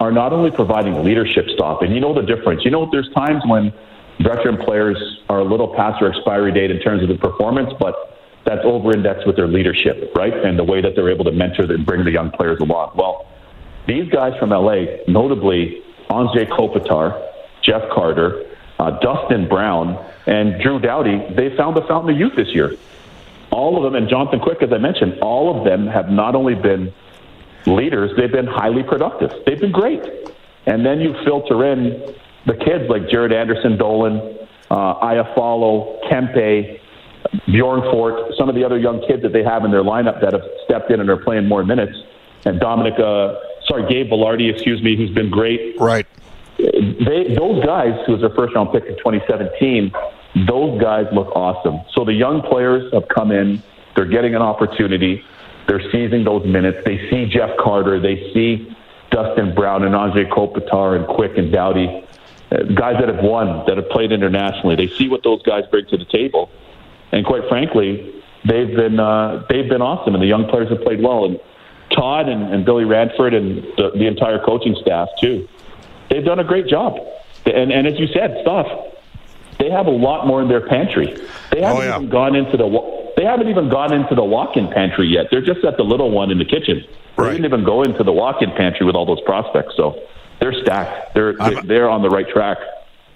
are 0.00 0.10
not 0.10 0.32
only 0.32 0.50
providing 0.50 1.04
leadership 1.04 1.46
stuff, 1.54 1.78
and 1.82 1.94
you 1.94 2.00
know 2.00 2.12
the 2.12 2.22
difference. 2.22 2.64
You 2.64 2.72
know, 2.72 2.88
there's 2.90 3.08
times 3.14 3.42
when 3.46 3.72
veteran 4.20 4.56
players 4.56 4.98
are 5.28 5.38
a 5.38 5.44
little 5.44 5.74
past 5.74 6.00
their 6.00 6.10
expiry 6.10 6.52
date 6.52 6.70
in 6.70 6.80
terms 6.80 7.02
of 7.02 7.08
the 7.08 7.16
performance, 7.16 7.72
but 7.78 8.18
that's 8.44 8.62
over-indexed 8.64 9.26
with 9.26 9.36
their 9.36 9.46
leadership, 9.46 10.12
right, 10.16 10.32
and 10.32 10.58
the 10.58 10.64
way 10.64 10.80
that 10.80 10.96
they're 10.96 11.10
able 11.10 11.24
to 11.24 11.30
mentor 11.30 11.64
and 11.64 11.86
bring 11.86 12.04
the 12.04 12.10
young 12.10 12.30
players 12.32 12.58
along. 12.60 12.92
Well, 12.96 13.28
these 13.86 14.10
guys 14.10 14.36
from 14.40 14.50
LA, 14.50 14.86
notably 15.06 15.82
Anze 16.10 16.48
Kopitar, 16.48 17.30
Jeff 17.62 17.82
Carter, 17.92 18.44
uh, 18.80 18.98
Dustin 18.98 19.48
Brown, 19.48 20.04
and 20.26 20.60
Drew 20.60 20.80
Doughty, 20.80 21.18
they 21.34 21.56
found 21.56 21.76
the 21.76 21.82
fountain 21.82 22.10
of 22.10 22.18
youth 22.18 22.34
this 22.34 22.48
year. 22.48 22.76
All 23.52 23.76
of 23.76 23.84
them, 23.84 23.94
and 23.94 24.08
Jonathan 24.08 24.40
Quick, 24.40 24.62
as 24.62 24.72
I 24.72 24.78
mentioned, 24.78 25.20
all 25.20 25.56
of 25.56 25.64
them 25.64 25.86
have 25.86 26.08
not 26.08 26.34
only 26.34 26.56
been 26.56 26.92
leaders, 27.66 28.10
they've 28.16 28.32
been 28.32 28.46
highly 28.46 28.82
productive. 28.82 29.30
They've 29.46 29.60
been 29.60 29.72
great. 29.72 30.02
And 30.66 30.84
then 30.86 31.00
you 31.00 31.14
filter 31.24 31.64
in 31.72 32.14
the 32.46 32.54
kids 32.54 32.84
like 32.88 33.02
Jaret 33.02 33.32
Anderson 33.32 33.76
Dolan, 33.76 34.38
uh, 34.70 35.00
Iafallo, 35.00 36.00
Kempe, 36.08 36.80
Bjorn 37.46 37.82
Fort, 37.92 38.34
some 38.38 38.48
of 38.48 38.54
the 38.54 38.64
other 38.64 38.78
young 38.78 39.04
kids 39.06 39.22
that 39.22 39.32
they 39.32 39.42
have 39.42 39.64
in 39.64 39.70
their 39.70 39.82
lineup 39.82 40.20
that 40.20 40.32
have 40.32 40.42
stepped 40.64 40.90
in 40.90 41.00
and 41.00 41.08
are 41.08 41.16
playing 41.16 41.46
more 41.46 41.64
minutes. 41.64 41.96
And 42.44 42.58
Dominic, 42.58 42.94
uh, 42.98 43.34
sorry, 43.66 43.88
Gabe 43.88 44.10
Vilardi, 44.10 44.52
excuse 44.52 44.82
me, 44.82 44.96
who's 44.96 45.10
been 45.10 45.30
great. 45.30 45.78
Right. 45.78 46.06
They, 46.58 47.34
those 47.36 47.64
guys, 47.64 47.98
who 48.06 48.12
was 48.12 48.20
their 48.20 48.30
first 48.30 48.54
round 48.54 48.72
pick 48.72 48.84
in 48.84 48.96
2017, 48.96 49.92
those 50.46 50.80
guys 50.80 51.06
look 51.12 51.28
awesome. 51.34 51.80
So 51.94 52.04
the 52.04 52.12
young 52.12 52.42
players 52.42 52.92
have 52.92 53.08
come 53.08 53.30
in, 53.30 53.62
they're 53.94 54.06
getting 54.06 54.34
an 54.34 54.42
opportunity. 54.42 55.22
They're 55.66 55.82
seizing 55.90 56.24
those 56.24 56.44
minutes. 56.46 56.78
They 56.84 57.08
see 57.08 57.26
Jeff 57.26 57.56
Carter. 57.58 58.00
They 58.00 58.32
see 58.32 58.74
Dustin 59.10 59.54
Brown 59.54 59.84
and 59.84 59.94
Anze 59.94 60.28
Kopitar 60.30 60.96
and 60.96 61.06
Quick 61.06 61.36
and 61.36 61.52
Doughty, 61.52 61.86
uh, 62.50 62.62
guys 62.74 62.96
that 62.98 63.08
have 63.08 63.22
won, 63.22 63.64
that 63.66 63.76
have 63.76 63.88
played 63.90 64.10
internationally. 64.10 64.74
They 64.74 64.88
see 64.88 65.08
what 65.08 65.22
those 65.22 65.42
guys 65.42 65.64
bring 65.70 65.86
to 65.86 65.96
the 65.96 66.06
table, 66.06 66.50
and 67.12 67.24
quite 67.24 67.48
frankly, 67.48 68.22
they've 68.44 68.74
been 68.74 68.98
uh, 68.98 69.44
they've 69.48 69.68
been 69.68 69.82
awesome, 69.82 70.14
and 70.14 70.22
the 70.22 70.26
young 70.26 70.48
players 70.48 70.70
have 70.70 70.82
played 70.82 71.02
well. 71.02 71.26
And 71.26 71.38
Todd 71.90 72.28
and, 72.28 72.52
and 72.52 72.64
Billy 72.64 72.84
Ranford 72.84 73.34
and 73.34 73.62
the, 73.76 73.90
the 73.94 74.06
entire 74.06 74.38
coaching 74.38 74.74
staff 74.80 75.08
too, 75.20 75.46
they've 76.10 76.24
done 76.24 76.38
a 76.38 76.44
great 76.44 76.66
job. 76.66 76.98
And, 77.44 77.72
and 77.72 77.86
as 77.86 77.98
you 77.98 78.06
said, 78.06 78.38
Stoff 78.42 78.92
they 79.58 79.70
have 79.70 79.86
a 79.86 79.90
lot 79.90 80.26
more 80.26 80.42
in 80.42 80.48
their 80.48 80.66
pantry. 80.66 81.14
They 81.52 81.60
haven't 81.60 81.82
oh, 81.82 81.84
yeah. 81.84 81.96
even 81.96 82.08
gone 82.08 82.34
into 82.34 82.56
the 82.56 82.66
they 83.16 83.24
haven't 83.24 83.48
even 83.48 83.68
gone 83.68 83.92
into 83.92 84.14
the 84.14 84.24
walk-in 84.24 84.68
pantry 84.68 85.08
yet. 85.08 85.26
They're 85.30 85.44
just 85.44 85.64
at 85.64 85.76
the 85.76 85.82
little 85.82 86.10
one 86.10 86.30
in 86.30 86.38
the 86.38 86.44
kitchen. 86.44 86.84
Right. 87.16 87.26
They 87.26 87.32
didn't 87.36 87.46
even 87.46 87.64
go 87.64 87.82
into 87.82 88.02
the 88.04 88.12
walk-in 88.12 88.50
pantry 88.52 88.86
with 88.86 88.94
all 88.94 89.06
those 89.06 89.20
prospects. 89.22 89.74
So 89.76 90.00
they're 90.40 90.54
stacked. 90.62 91.14
They're 91.14 91.34
they're 91.64 91.88
on 91.88 92.02
the 92.02 92.10
right 92.10 92.28
track. 92.28 92.58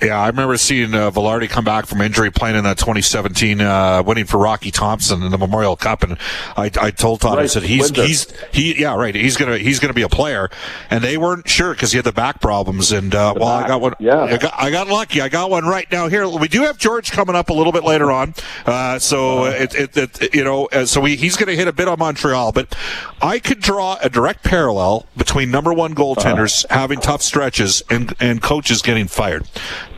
Yeah, 0.01 0.21
I 0.21 0.27
remember 0.27 0.59
seeing 0.59 0.95
uh, 0.95 1.11
Vilardi 1.11 1.49
come 1.49 1.65
back 1.65 1.87
from 1.87 2.03
injury 2.03 2.31
playing 2.31 2.57
in 2.57 2.65
that 2.65 2.77
2017 2.77 3.63
uh, 3.63 4.03
winning 4.03 4.27
for 4.27 4.37
Rocky 4.37 4.71
Thomson 4.71 5.23
in 5.23 5.31
the 5.31 5.39
Memorial 5.39 5.75
Cup, 5.75 6.03
and 6.03 6.19
I, 6.55 6.71
I 6.79 6.91
told 6.91 7.23
Todd, 7.23 7.39
right. 7.39 7.45
I 7.45 7.47
said 7.47 7.63
he's 7.63 7.89
he's 7.91 8.31
he 8.53 8.79
yeah 8.79 8.95
right 8.95 9.15
he's 9.15 9.39
gonna 9.39 9.57
he's 9.57 9.79
gonna 9.81 9.95
be 9.95 10.03
a 10.03 10.09
player, 10.09 10.51
and 10.91 11.03
they 11.03 11.17
weren't 11.17 11.49
sure 11.49 11.73
because 11.73 11.93
he 11.93 11.97
had 11.97 12.05
the 12.05 12.13
back 12.13 12.43
problems, 12.43 12.93
and 12.93 13.15
uh, 13.15 13.33
well 13.37 13.59
back. 13.59 13.65
I 13.65 13.69
got 13.69 13.81
one 13.81 13.95
yeah 13.99 14.21
I 14.21 14.37
got, 14.37 14.55
I 14.55 14.71
got 14.71 14.89
lucky 14.89 15.23
I 15.23 15.31
got 15.31 15.49
one 15.49 15.65
right 15.65 15.91
now 15.91 16.09
here 16.09 16.29
we 16.29 16.49
do 16.49 16.61
have 16.63 16.77
George 16.77 17.11
coming 17.11 17.35
up 17.35 17.49
a 17.49 17.55
little 17.55 17.73
bit 17.73 17.85
later 17.85 18.13
on, 18.13 18.35
uh, 18.67 18.99
so 18.99 19.45
uh-huh. 19.45 19.63
it, 19.63 19.97
it, 19.97 19.97
it, 19.97 20.35
you 20.35 20.45
know 20.45 20.67
uh, 20.67 20.85
so 20.85 21.01
we, 21.01 21.17
he's 21.17 21.37
gonna 21.37 21.53
hit 21.53 21.69
a 21.69 21.73
bit 21.73 21.89
on 21.89 21.99
Montreal, 21.99 22.53
but 22.53 22.77
I 23.23 23.39
could 23.39 23.61
draw 23.61 23.97
a 24.03 24.11
direct 24.11 24.45
parallel 24.45 25.07
between 25.17 25.51
number 25.51 25.73
one 25.73 25.95
goaltenders 25.95 26.67
uh-huh. 26.67 26.81
having 26.81 27.01
tough 27.01 27.23
stretches 27.23 27.83
and 27.89 28.15
and 28.21 28.43
coaches 28.43 28.83
getting 28.83 29.09
fired. 29.09 29.49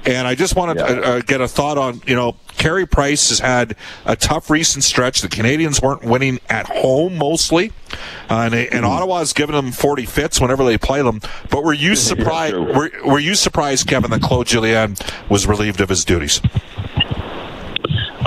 And 0.05 0.27
I 0.27 0.35
just 0.35 0.57
wanted 0.57 0.79
yeah. 0.79 0.87
to 0.87 1.03
uh, 1.03 1.21
get 1.21 1.41
a 1.41 1.49
thought 1.49 1.77
on, 1.77 2.01
you 2.07 2.15
know, 2.15 2.37
Carey 2.57 2.87
Price 2.87 3.29
has 3.29 3.41
had 3.41 3.77
a 4.05 4.17
tough 4.17 4.51
recent 4.51 4.85
stretch. 4.85 5.21
The 5.21 5.29
Canadiens 5.29 5.83
weren't 5.83 6.03
winning 6.03 6.41
at 6.49 6.67
home 6.67 7.17
mostly, 7.19 7.73
uh, 8.31 8.49
and, 8.51 8.55
and 8.55 8.85
mm. 8.85 8.89
Ottawa 8.89 9.19
has 9.19 9.33
given 9.33 9.55
them 9.55 9.71
40 9.73 10.07
fits 10.07 10.41
whenever 10.41 10.65
they 10.65 10.79
play 10.79 11.03
them. 11.03 11.21
But 11.51 11.65
were 11.65 11.75
you 11.75 11.95
surprised? 11.97 12.57
were, 12.57 12.91
were 13.05 13.19
you 13.19 13.35
surprised, 13.35 13.87
Kevin, 13.87 14.11
that 14.11 14.23
Claude 14.23 14.47
Julien 14.47 14.97
was 15.29 15.47
relieved 15.47 15.81
of 15.81 15.89
his 15.89 16.05
duties? 16.05 16.41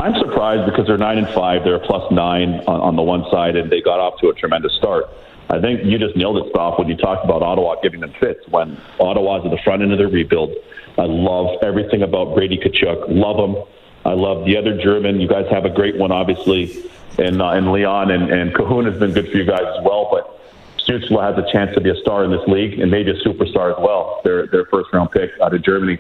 I'm 0.02 0.16
surprised 0.16 0.70
because 0.70 0.88
they're 0.88 0.98
nine 0.98 1.20
and 1.20 1.30
five. 1.30 1.64
They're 1.64 1.78
plus 1.80 2.12
nine 2.12 2.62
on, 2.68 2.82
on 2.82 2.96
the 2.96 3.04
one 3.04 3.24
side, 3.32 3.56
and 3.56 3.72
they 3.72 3.82
got 3.82 4.00
off 4.00 4.20
to 4.22 4.30
a 4.30 4.34
tremendous 4.34 4.74
start. 4.74 5.06
I 5.52 5.60
think 5.60 5.84
you 5.84 6.00
just 6.00 6.16
nailed 6.16 6.38
it, 6.38 6.50
Stoff, 6.52 6.80
when 6.80 6.88
you 6.88 6.96
talked 6.96 7.26
about 7.26 7.44
Ottawa 7.44 7.76
giving 7.84 8.00
them 8.00 8.14
fits. 8.20 8.40
When 8.48 8.80
Ottawa's 9.00 9.44
at 9.46 9.52
the 9.52 9.62
front 9.64 9.82
end 9.82 9.92
of 9.92 9.98
their 9.98 10.08
rebuild, 10.08 10.54
I 10.98 11.04
love 11.04 11.62
everything 11.62 12.04
about 12.04 12.34
Brady 12.34 12.58
Tkachuk. 12.58 13.06
Love 13.10 13.38
him. 13.38 13.64
I 14.06 14.14
love 14.14 14.46
the 14.46 14.58
other 14.58 14.82
German. 14.82 15.20
You 15.20 15.28
guys 15.28 15.46
have 15.52 15.66
a 15.66 15.70
great 15.70 15.98
one, 15.98 16.12
obviously, 16.12 16.90
and 17.20 17.42
uh, 17.42 17.50
and 17.50 17.72
Leon 17.72 18.12
and 18.12 18.32
and 18.32 18.54
Kahun 18.54 18.90
has 18.90 18.98
been 19.00 19.12
good 19.12 19.30
for 19.30 19.38
you 19.38 19.46
guys 19.46 19.62
as 19.62 19.84
well. 19.84 20.08
But 20.10 20.40
Stützle 20.80 21.22
has 21.22 21.38
a 21.38 21.52
chance 21.52 21.76
to 21.76 21.82
be 21.82 21.90
a 21.90 21.96
star 21.98 22.24
in 22.24 22.32
this 22.32 22.48
league 22.48 22.80
and 22.80 22.90
maybe 22.90 23.12
a 23.12 23.22
superstar 23.28 23.72
as 23.72 23.78
well. 23.80 24.22
Their 24.24 24.48
their 24.48 24.66
first 24.66 24.92
round 24.94 25.12
pick 25.12 25.32
out 25.42 25.54
of 25.54 25.64
Germany. 25.64 26.00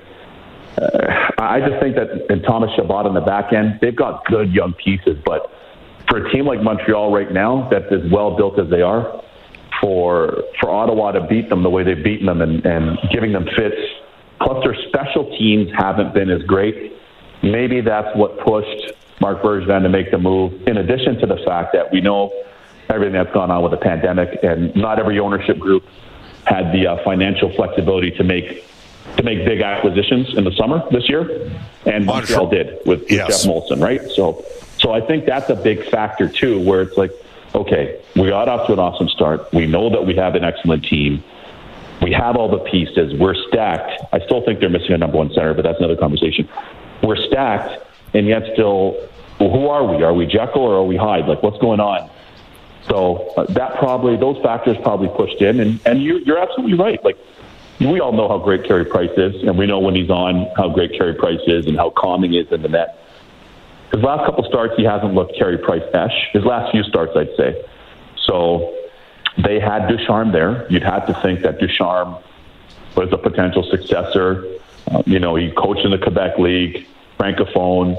Uh, 0.81 1.31
I 1.37 1.59
just 1.59 1.81
think 1.81 1.95
that 1.95 2.31
in 2.31 2.41
Thomas 2.43 2.71
Chabot 2.75 3.05
on 3.05 3.13
the 3.13 3.21
back 3.21 3.51
end, 3.51 3.79
they've 3.81 3.95
got 3.95 4.25
good 4.25 4.53
young 4.53 4.73
pieces, 4.73 5.17
but 5.25 5.51
for 6.09 6.25
a 6.25 6.31
team 6.31 6.45
like 6.45 6.61
Montreal 6.61 7.11
right 7.13 7.31
now, 7.31 7.69
that's 7.69 7.91
as 7.91 8.09
well 8.11 8.35
built 8.35 8.57
as 8.57 8.69
they 8.69 8.81
are, 8.81 9.21
for 9.81 10.43
for 10.59 10.69
Ottawa 10.69 11.11
to 11.11 11.27
beat 11.27 11.49
them 11.49 11.63
the 11.63 11.69
way 11.69 11.83
they've 11.83 12.03
beaten 12.03 12.27
them 12.27 12.41
and, 12.41 12.65
and 12.65 12.97
giving 13.11 13.33
them 13.33 13.45
fits, 13.55 13.81
plus 14.39 14.63
their 14.63 14.75
special 14.87 15.35
teams 15.37 15.69
haven't 15.75 16.13
been 16.13 16.29
as 16.29 16.43
great. 16.43 16.93
Maybe 17.43 17.81
that's 17.81 18.15
what 18.15 18.39
pushed 18.39 18.93
Marc 19.19 19.41
Bergevin 19.41 19.81
to 19.81 19.89
make 19.89 20.11
the 20.11 20.19
move. 20.19 20.67
In 20.67 20.77
addition 20.77 21.17
to 21.19 21.25
the 21.25 21.37
fact 21.45 21.73
that 21.73 21.91
we 21.91 21.99
know 21.99 22.31
everything 22.89 23.13
that's 23.13 23.33
gone 23.33 23.49
on 23.49 23.63
with 23.63 23.71
the 23.71 23.77
pandemic, 23.77 24.39
and 24.43 24.75
not 24.75 24.99
every 24.99 25.19
ownership 25.19 25.57
group 25.57 25.83
had 26.45 26.71
the 26.73 26.87
uh, 26.87 27.03
financial 27.03 27.51
flexibility 27.55 28.11
to 28.11 28.23
make 28.23 28.65
to 29.17 29.23
make 29.23 29.43
big 29.45 29.61
acquisitions 29.61 30.37
in 30.37 30.43
the 30.43 30.51
summer 30.51 30.83
this 30.91 31.09
year, 31.09 31.51
and 31.85 32.05
Montreal 32.05 32.49
did 32.49 32.77
with, 32.85 33.01
with 33.01 33.11
yes. 33.11 33.43
Geoff 33.43 33.69
Molson, 33.69 33.81
right? 33.81 34.01
So, 34.11 34.45
so 34.79 34.91
I 34.91 35.01
think 35.01 35.25
that's 35.25 35.49
a 35.49 35.55
big 35.55 35.83
factor 35.89 36.29
too, 36.29 36.63
where 36.63 36.81
it's 36.81 36.97
like, 36.97 37.11
okay, 37.53 38.01
we 38.15 38.29
got 38.29 38.47
off 38.47 38.67
to 38.67 38.73
an 38.73 38.79
awesome 38.79 39.09
start. 39.09 39.51
We 39.53 39.67
know 39.67 39.89
that 39.89 40.05
we 40.05 40.15
have 40.15 40.35
an 40.35 40.43
excellent 40.43 40.85
team. 40.85 41.23
We 42.01 42.11
have 42.13 42.35
all 42.35 42.49
the 42.49 42.59
pieces. 42.59 43.13
We're 43.13 43.35
stacked. 43.49 44.01
I 44.11 44.19
still 44.25 44.43
think 44.43 44.59
they're 44.59 44.69
missing 44.69 44.91
a 44.91 44.97
number 44.97 45.17
one 45.17 45.31
center, 45.33 45.53
but 45.53 45.63
that's 45.63 45.77
another 45.77 45.97
conversation. 45.97 46.49
We're 47.03 47.17
stacked, 47.27 47.85
and 48.13 48.27
yet 48.27 48.43
still, 48.53 49.07
well, 49.39 49.51
who 49.51 49.67
are 49.67 49.85
we? 49.85 50.03
Are 50.03 50.13
we 50.13 50.25
Jekyll 50.25 50.61
or 50.61 50.75
are 50.77 50.85
we 50.85 50.97
Hyde? 50.97 51.27
Like, 51.27 51.43
what's 51.43 51.59
going 51.59 51.79
on? 51.79 52.09
So 52.89 53.33
uh, 53.37 53.45
that 53.53 53.77
probably 53.77 54.17
those 54.17 54.41
factors 54.41 54.77
probably 54.81 55.09
pushed 55.09 55.41
in, 55.41 55.59
and 55.59 55.79
and 55.85 56.01
you, 56.01 56.17
you're 56.19 56.39
absolutely 56.39 56.77
right. 56.77 57.03
Like 57.03 57.17
we 57.79 57.99
all 57.99 58.11
know 58.11 58.27
how 58.27 58.39
great 58.39 58.63
Carey 58.63 58.85
Price 58.85 59.11
is, 59.17 59.43
and 59.43 59.57
we 59.57 59.65
know 59.65 59.79
when 59.79 59.95
he's 59.95 60.09
on 60.09 60.51
how 60.57 60.69
great 60.69 60.93
Carey 60.93 61.13
Price 61.13 61.41
is 61.47 61.67
and 61.67 61.77
how 61.77 61.91
calming 61.91 62.33
is 62.33 62.51
in 62.51 62.61
the 62.61 62.69
net. 62.69 62.97
His 63.91 64.01
last 64.01 64.25
couple 64.25 64.43
starts, 64.45 64.73
he 64.77 64.83
hasn't 64.83 65.13
looked 65.13 65.35
Carey 65.37 65.57
Price-esh. 65.57 66.29
His 66.33 66.45
last 66.45 66.71
few 66.71 66.83
starts, 66.83 67.11
I'd 67.15 67.35
say. 67.35 67.65
So 68.25 68.75
they 69.43 69.59
had 69.59 69.87
Ducharme 69.87 70.31
there. 70.31 70.65
You'd 70.71 70.83
have 70.83 71.05
to 71.07 71.13
think 71.21 71.41
that 71.41 71.59
Ducharme 71.59 72.17
was 72.95 73.09
a 73.11 73.17
potential 73.17 73.63
successor. 73.69 74.45
Uh, 74.89 75.03
you 75.05 75.19
know, 75.19 75.35
he 75.35 75.51
coached 75.51 75.83
in 75.83 75.91
the 75.91 75.97
Quebec 75.97 76.37
League, 76.37 76.87
francophone, 77.19 77.97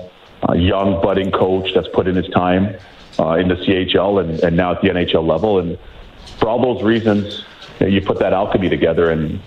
a 0.48 0.56
young 0.56 1.00
budding 1.02 1.30
coach 1.30 1.72
that's 1.74 1.88
put 1.88 2.08
in 2.08 2.16
his 2.16 2.28
time 2.28 2.74
uh, 3.18 3.34
in 3.34 3.48
the 3.48 3.54
CHL 3.54 4.22
and, 4.22 4.40
and 4.42 4.56
now 4.56 4.72
at 4.72 4.80
the 4.82 4.88
NHL 4.88 5.26
level. 5.26 5.58
And 5.58 5.78
for 6.38 6.48
all 6.48 6.60
those 6.60 6.82
reasons, 6.82 7.44
you, 7.80 7.86
know, 7.86 7.92
you 7.92 8.00
put 8.00 8.18
that 8.18 8.32
alchemy 8.32 8.68
together, 8.68 9.10
and 9.10 9.40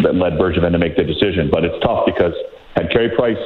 that 0.00 0.14
led 0.14 0.34
Bergevin 0.34 0.72
to 0.72 0.78
make 0.78 0.96
the 0.96 1.04
decision. 1.04 1.48
But 1.50 1.64
it's 1.64 1.82
tough 1.82 2.06
because 2.06 2.34
had 2.76 2.90
Carey 2.90 3.10
Price 3.10 3.38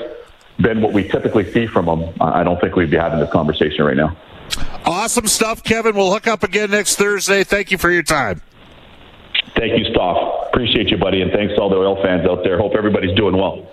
been 0.58 0.80
what 0.80 0.92
we 0.92 1.06
typically 1.06 1.50
see 1.52 1.66
from 1.66 1.86
him, 1.86 2.14
I 2.20 2.42
don't 2.42 2.60
think 2.60 2.76
we'd 2.76 2.90
be 2.90 2.96
having 2.96 3.20
this 3.20 3.30
conversation 3.30 3.84
right 3.84 3.96
now. 3.96 4.16
Awesome 4.84 5.26
stuff, 5.26 5.62
Kevin. 5.62 5.96
We'll 5.96 6.12
hook 6.12 6.26
up 6.26 6.42
again 6.42 6.70
next 6.70 6.96
Thursday. 6.96 7.44
Thank 7.44 7.70
you 7.70 7.78
for 7.78 7.90
your 7.90 8.02
time. 8.02 8.40
Thank 9.56 9.78
you, 9.78 9.84
Stoff. 9.92 10.48
Appreciate 10.48 10.90
you, 10.90 10.96
buddy, 10.96 11.22
and 11.22 11.32
thanks 11.32 11.54
to 11.54 11.60
all 11.60 11.68
the 11.68 11.76
oil 11.76 12.00
fans 12.02 12.26
out 12.26 12.44
there. 12.44 12.58
Hope 12.58 12.74
everybody's 12.76 13.16
doing 13.16 13.36
well. 13.36 13.66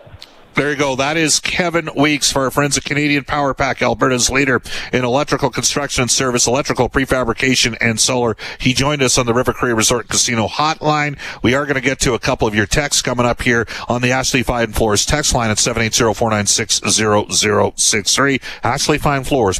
There 0.56 0.70
you 0.70 0.78
go. 0.78 0.96
That 0.96 1.18
is 1.18 1.40
Kevin 1.40 1.90
Weeks 1.96 2.32
for 2.32 2.44
our 2.44 2.52
friends 2.52 2.78
at 2.78 2.84
Canadian 2.84 3.24
Power 3.24 3.56
Pack, 3.56 3.82
Alberta's 3.82 4.30
leader 4.30 4.62
in 4.92 5.04
electrical 5.04 5.50
construction 5.50 6.04
and 6.04 6.12
service, 6.12 6.46
electrical 6.46 6.90
prefabrication, 6.90 7.76
and 7.82 8.00
solar. 8.00 8.38
He 8.60 8.76
joined 8.76 9.02
us 9.02 9.18
on 9.18 9.26
the 9.26 9.34
River 9.34 9.54
Cree 9.54 9.74
Resort 9.74 10.10
Casino 10.10 10.48
hotline. 10.48 11.18
We 11.42 11.56
are 11.56 11.66
going 11.66 11.74
to 11.74 11.82
get 11.82 12.00
to 12.02 12.14
a 12.14 12.20
couple 12.20 12.48
of 12.48 12.54
your 12.54 12.68
texts 12.68 13.02
coming 13.02 13.26
up 13.26 13.42
here 13.42 13.66
on 13.90 14.04
the 14.04 14.12
Ashley 14.12 14.44
Fine 14.44 14.74
Floors 14.74 15.08
text 15.08 15.34
line 15.34 15.50
at 15.50 15.58
780-496-0063. 15.58 18.42
Ashley 18.64 19.00
Fine 19.00 19.24
Floors 19.24 19.60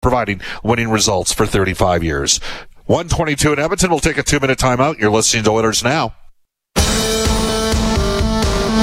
providing 0.00 0.40
winning 0.62 0.90
results 0.90 1.32
for 1.32 1.46
35 1.46 2.02
years. 2.02 2.38
122 2.86 3.52
in 3.52 3.58
Edmonton. 3.58 3.90
We'll 3.90 4.00
take 4.00 4.18
a 4.18 4.22
two 4.22 4.40
minute 4.40 4.58
timeout. 4.58 4.98
You're 4.98 5.10
listening 5.10 5.44
to 5.44 5.50
Oilers 5.50 5.84
Now. 5.84 6.14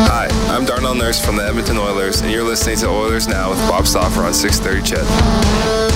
Hi, 0.10 0.27
I'm 0.53 0.63
Darnell 0.65 0.95
Nurse 0.95 1.23
from 1.23 1.36
the 1.36 1.43
Edmonton 1.43 1.77
Oilers, 1.77 2.21
and 2.21 2.32
you're 2.32 2.43
listening 2.43 2.77
to 2.77 2.88
Oilers 2.88 3.27
Now 3.27 3.49
with 3.49 3.60
Bob 3.67 3.88
Stauffer 3.88 4.21
on 4.21 4.34
630 4.34 4.88
CHED. 4.88 5.87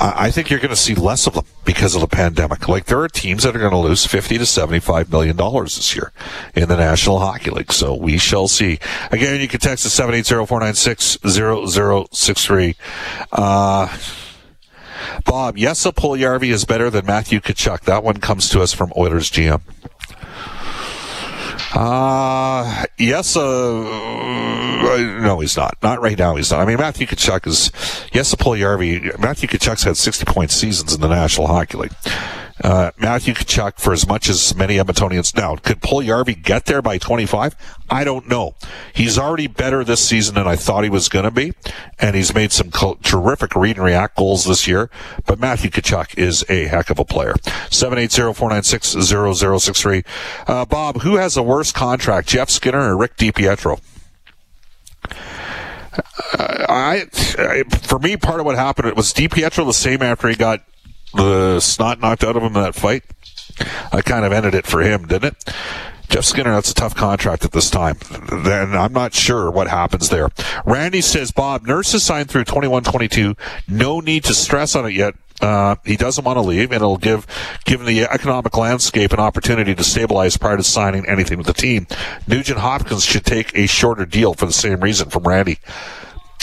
I 0.00 0.30
think 0.30 0.48
you're 0.50 0.58
going 0.58 0.70
to 0.70 0.76
see 0.76 0.94
less 0.94 1.26
of 1.26 1.34
them 1.34 1.44
because 1.64 1.94
of 1.94 2.00
the 2.00 2.08
pandemic. 2.08 2.68
Like 2.68 2.86
there 2.86 3.00
are 3.00 3.08
teams 3.08 3.44
that 3.44 3.54
are 3.54 3.58
going 3.58 3.70
to 3.70 3.78
lose 3.78 4.04
50 4.04 4.38
to 4.38 4.46
75 4.46 5.10
million 5.10 5.36
dollars 5.36 5.76
this 5.76 5.94
year 5.94 6.12
in 6.54 6.68
the 6.68 6.76
National 6.76 7.20
Hockey 7.20 7.50
League. 7.50 7.72
So 7.72 7.94
we 7.94 8.18
shall 8.18 8.48
see. 8.48 8.78
Again, 9.12 9.40
you 9.40 9.48
can 9.48 9.60
text 9.60 9.86
us 9.86 9.98
780-496-0063. 9.98 12.74
Uh, 13.32 13.96
Bob, 15.24 15.56
yes, 15.58 15.84
Puljujarvi 15.84 16.52
is 16.52 16.64
better 16.64 16.90
than 16.90 17.06
Matthew 17.06 17.40
Tkachuk. 17.40 17.82
That 17.82 18.02
one 18.02 18.16
comes 18.18 18.48
to 18.50 18.62
us 18.62 18.72
from 18.72 18.92
Oilers 18.96 19.30
GM. 19.30 19.60
Uh, 21.74 22.84
yes, 22.98 23.36
uh, 23.36 23.42
no, 23.42 25.40
he's 25.40 25.56
not. 25.56 25.76
Not 25.82 26.00
right 26.00 26.16
now, 26.16 26.36
he's 26.36 26.50
not. 26.52 26.60
I 26.60 26.64
mean, 26.64 26.76
Matthew 26.76 27.06
Tkachuk 27.06 27.48
is, 27.48 27.72
yes, 28.12 28.32
Puljujarvi, 28.34 29.18
Matthew 29.18 29.48
Tkachuk's 29.48 29.82
had 29.82 29.96
60 29.96 30.24
point 30.24 30.52
seasons 30.52 30.94
in 30.94 31.00
the 31.00 31.08
National 31.08 31.48
Hockey 31.48 31.78
League. 31.78 31.92
Uh, 32.62 32.92
Matthew 32.98 33.34
Tkachuk, 33.34 33.80
for 33.80 33.92
as 33.92 34.06
much 34.06 34.28
as 34.28 34.54
many 34.54 34.76
Edmontonians 34.76 35.36
now, 35.36 35.56
could 35.56 35.80
Puljujarvi 35.80 36.40
get 36.40 36.66
there 36.66 36.80
by 36.80 36.98
25? 36.98 37.56
I 37.90 38.04
don't 38.04 38.28
know. 38.28 38.54
He's 38.92 39.18
already 39.18 39.48
better 39.48 39.82
this 39.82 40.00
season 40.00 40.36
than 40.36 40.46
I 40.46 40.54
thought 40.54 40.84
he 40.84 40.90
was 40.90 41.08
going 41.08 41.24
to 41.24 41.32
be, 41.32 41.52
and 41.98 42.14
he's 42.14 42.32
made 42.32 42.52
some 42.52 42.70
co- 42.70 42.98
terrific 43.02 43.56
read 43.56 43.74
and 43.76 43.84
react 43.84 44.16
goals 44.16 44.44
this 44.44 44.68
year. 44.68 44.88
But 45.26 45.40
Matthew 45.40 45.70
Tkachuk 45.70 46.16
is 46.16 46.44
a 46.48 46.66
heck 46.66 46.90
of 46.90 47.00
a 47.00 47.04
player. 47.04 47.34
780-496-0063. 47.70 50.04
Uh, 50.46 50.64
Bob, 50.64 51.00
who 51.00 51.16
has 51.16 51.36
a 51.36 51.42
worse 51.42 51.72
contract, 51.72 52.28
Jeff 52.28 52.50
Skinner 52.50 52.80
or 52.80 52.96
Rick 52.96 53.16
DiPietro? 53.16 53.80
Uh, 56.38 56.66
I, 56.68 57.06
I, 57.38 57.64
for 57.82 57.98
me, 57.98 58.16
part 58.16 58.38
of 58.40 58.46
what 58.46 58.56
happened 58.56 58.88
it 58.88 58.96
was 58.96 59.12
DiPietro 59.12 59.66
the 59.66 59.72
same 59.72 60.02
after 60.02 60.28
he 60.28 60.36
got 60.36 60.60
the 61.14 61.60
snot 61.60 62.00
knocked 62.00 62.24
out 62.24 62.36
of 62.36 62.42
him 62.42 62.56
in 62.56 62.62
that 62.62 62.74
fight. 62.74 63.04
I 63.92 64.02
kind 64.02 64.24
of 64.24 64.32
ended 64.32 64.54
it 64.54 64.66
for 64.66 64.80
him, 64.80 65.06
didn't 65.06 65.34
it? 65.34 65.54
Jeff 66.08 66.24
Skinner, 66.24 66.52
that's 66.52 66.70
a 66.70 66.74
tough 66.74 66.94
contract 66.94 67.44
at 67.44 67.52
this 67.52 67.70
time. 67.70 67.96
Then 68.30 68.76
I'm 68.76 68.92
not 68.92 69.14
sure 69.14 69.50
what 69.50 69.68
happens 69.68 70.10
there. 70.10 70.28
Randy 70.64 71.00
says, 71.00 71.32
Bob, 71.32 71.66
Nurse 71.66 71.92
has 71.92 72.02
signed 72.02 72.30
through 72.30 72.44
21-22. 72.44 73.36
No 73.68 74.00
need 74.00 74.24
to 74.24 74.34
stress 74.34 74.76
on 74.76 74.86
it 74.86 74.92
yet. 74.92 75.14
Uh, 75.40 75.74
he 75.84 75.96
doesn't 75.96 76.24
want 76.24 76.36
to 76.36 76.40
leave, 76.40 76.70
and 76.70 76.76
it'll 76.76 76.96
give, 76.96 77.26
given 77.64 77.86
the 77.86 78.02
economic 78.04 78.56
landscape, 78.56 79.12
an 79.12 79.18
opportunity 79.18 79.74
to 79.74 79.82
stabilize 79.82 80.36
prior 80.36 80.56
to 80.56 80.62
signing 80.62 81.04
anything 81.08 81.38
with 81.38 81.46
the 81.46 81.52
team. 81.52 81.86
Nugent 82.28 82.60
Hopkins 82.60 83.04
should 83.04 83.24
take 83.24 83.56
a 83.56 83.66
shorter 83.66 84.06
deal 84.06 84.34
for 84.34 84.46
the 84.46 84.52
same 84.52 84.80
reason 84.80 85.10
from 85.10 85.24
Randy. 85.24 85.58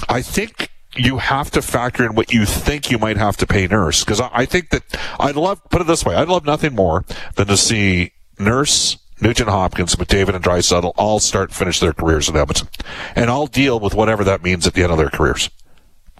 I 0.09 0.21
think 0.21 0.69
you 0.95 1.17
have 1.17 1.51
to 1.51 1.61
factor 1.61 2.05
in 2.05 2.15
what 2.15 2.33
you 2.33 2.45
think 2.45 2.91
you 2.91 2.97
might 2.97 3.17
have 3.17 3.37
to 3.37 3.47
pay 3.47 3.67
Nurse 3.67 4.03
because 4.03 4.19
I, 4.19 4.29
I, 4.33 4.45
think 4.45 4.69
that 4.71 4.83
I'd 5.19 5.35
love 5.35 5.61
put 5.69 5.81
it 5.81 5.87
this 5.87 6.03
way 6.05 6.15
I'd 6.15 6.27
love 6.27 6.45
nothing 6.45 6.75
more 6.75 7.05
than 7.35 7.47
to 7.47 7.57
see 7.57 8.11
Nurse. 8.39 8.97
Nugent 9.23 9.49
Hopkins, 9.49 9.95
McDavid, 9.97 10.33
and 10.33 10.43
Draisaitl 10.43 10.93
all 10.97 11.19
start 11.19 11.49
and 11.49 11.55
finish 11.55 11.79
their 11.79 11.93
careers 11.93 12.27
in 12.27 12.35
Edmonton, 12.35 12.69
and 13.15 13.29
I'll 13.29 13.45
deal 13.45 13.79
with 13.79 13.93
whatever 13.93 14.23
that 14.23 14.41
means 14.41 14.65
at 14.65 14.73
the 14.73 14.81
end 14.81 14.91
of 14.91 14.97
their 14.97 15.11
careers. 15.11 15.47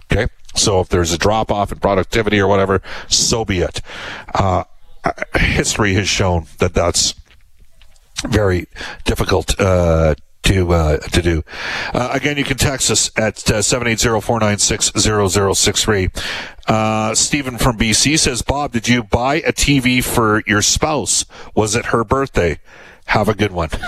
Okay, 0.04 0.28
so 0.54 0.78
if 0.78 0.88
there's 0.88 1.12
a 1.12 1.18
drop 1.18 1.50
off 1.50 1.72
in 1.72 1.80
productivity 1.80 2.38
or 2.38 2.46
whatever, 2.46 2.80
so 3.08 3.44
be 3.44 3.58
it. 3.58 3.80
Uh, 4.32 4.62
history 5.34 5.94
has 5.94 6.08
shown 6.08 6.46
that 6.58 6.74
that's 6.74 7.14
very 8.24 8.68
difficult 9.04 9.58
uh, 9.60 10.14
to 10.42 10.72
uh, 10.72 10.98
to 10.98 11.22
do. 11.22 11.42
Uh, 11.94 12.10
again, 12.12 12.36
you 12.36 12.44
can 12.44 12.56
text 12.56 12.90
us 12.90 13.10
at 13.16 13.50
uh, 13.50 13.62
seven 13.62 13.86
eight 13.88 14.00
zero 14.00 14.20
four 14.20 14.40
nine 14.40 14.58
six 14.58 14.92
zero 14.98 15.28
zero 15.28 15.52
six 15.54 15.84
three. 15.84 16.10
Uh, 16.66 17.14
Stephen 17.14 17.58
from 17.58 17.76
BC 17.76 18.18
says, 18.18 18.42
Bob, 18.42 18.72
did 18.72 18.88
you 18.88 19.02
buy 19.02 19.36
a 19.36 19.52
TV 19.52 20.02
for 20.02 20.42
your 20.46 20.62
spouse? 20.62 21.24
Was 21.54 21.74
it 21.74 21.86
her 21.86 22.04
birthday? 22.04 22.58
Have 23.06 23.28
a 23.28 23.34
good 23.34 23.52
one. 23.52 23.70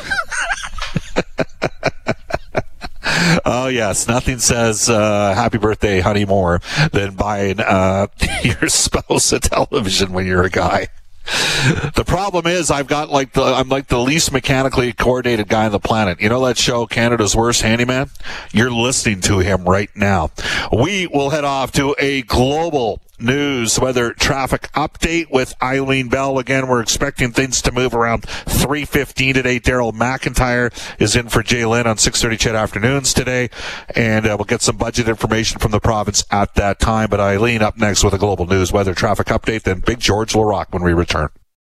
Oh 3.45 3.69
yes, 3.69 4.09
nothing 4.09 4.38
says 4.38 4.88
uh, 4.90 5.35
"Happy 5.35 5.59
Birthday, 5.59 6.01
honey" 6.01 6.25
more 6.25 6.61
than 6.93 7.14
buying 7.14 7.61
uh, 7.61 8.07
your 8.43 8.69
spouse 8.69 9.33
a 9.33 9.40
television 9.40 10.12
when 10.12 10.27
you're 10.27 10.43
a 10.43 10.51
guy. 10.51 10.88
The 11.94 12.04
problem 12.04 12.46
is 12.46 12.70
I've 12.70 12.87
got 12.87 13.08
like 13.08 13.32
the 13.32 13.42
I'm 13.42 13.68
like 13.68 13.87
the 13.87 13.98
least 13.98 14.32
mechanically 14.32 14.92
coordinated 14.92 15.48
guy 15.48 15.64
on 15.64 15.72
the 15.72 15.80
planet. 15.80 16.20
You 16.20 16.28
know 16.28 16.44
that 16.44 16.58
show 16.58 16.87
Canada's 16.87 17.34
Worst 17.34 17.62
Handyman? 17.62 18.10
You're 18.52 18.70
listening 18.70 19.20
to 19.22 19.38
him 19.38 19.64
right 19.64 19.90
now. 19.94 20.30
We 20.72 21.06
will 21.06 21.30
head 21.30 21.44
off 21.44 21.72
to 21.72 21.94
a 21.98 22.22
global 22.22 23.00
news 23.18 23.79
weather 23.79 24.12
traffic 24.12 24.70
update 24.72 25.31
with 25.31 25.55
Eileen 25.62 26.09
Bell. 26.09 26.38
Again, 26.38 26.68
we're 26.68 26.81
expecting 26.81 27.33
things 27.33 27.62
to 27.62 27.72
move 27.72 27.94
around 27.94 28.22
3.15 28.22 29.35
today. 29.35 29.61
Daryl 29.61 29.92
McIntyre 29.92 30.72
is 31.00 31.16
in 31.16 31.29
for 31.29 31.42
J'lyn 31.42 31.87
on 31.87 31.96
6.30 31.96 32.38
CHED 32.38 32.55
afternoons 32.55 33.14
today. 33.14 33.50
And 33.94 34.27
uh, 34.27 34.37
we'll 34.38 34.44
get 34.44 34.62
some 34.62 34.77
budget 34.77 35.09
information 35.09 35.59
from 35.59 35.70
the 35.70 35.81
province 35.81 36.24
at 36.31 36.55
that 36.55 36.81
time. 36.81 37.11
But 37.11 37.20
Eileen 37.20 37.62
up 37.62 37.77
next 37.77 38.05
with 38.05 38.14
a 38.14 38.18
global 38.18 38.46
news 38.46 38.72
weather 38.72 38.94
traffic 38.94 39.29
update. 39.29 39.62
Then 39.62 39.81
Big 39.81 40.00
George 40.00 40.33
Laraque 40.33 40.72
when 40.72 40.83
we 40.83 40.92
return. 40.92 41.29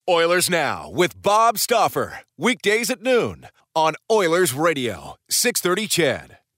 Oilers 0.09 0.51
Now 0.51 0.91
with 0.91 1.21
Bob 1.21 1.59
Stauffer. 1.59 2.21
Weekdays 2.37 2.91
at 2.91 3.03
noon 3.03 3.47
on 3.75 3.95
Oilers 4.11 4.53
Radio, 4.53 5.17
630 5.31 5.87
CHED. 5.87 6.39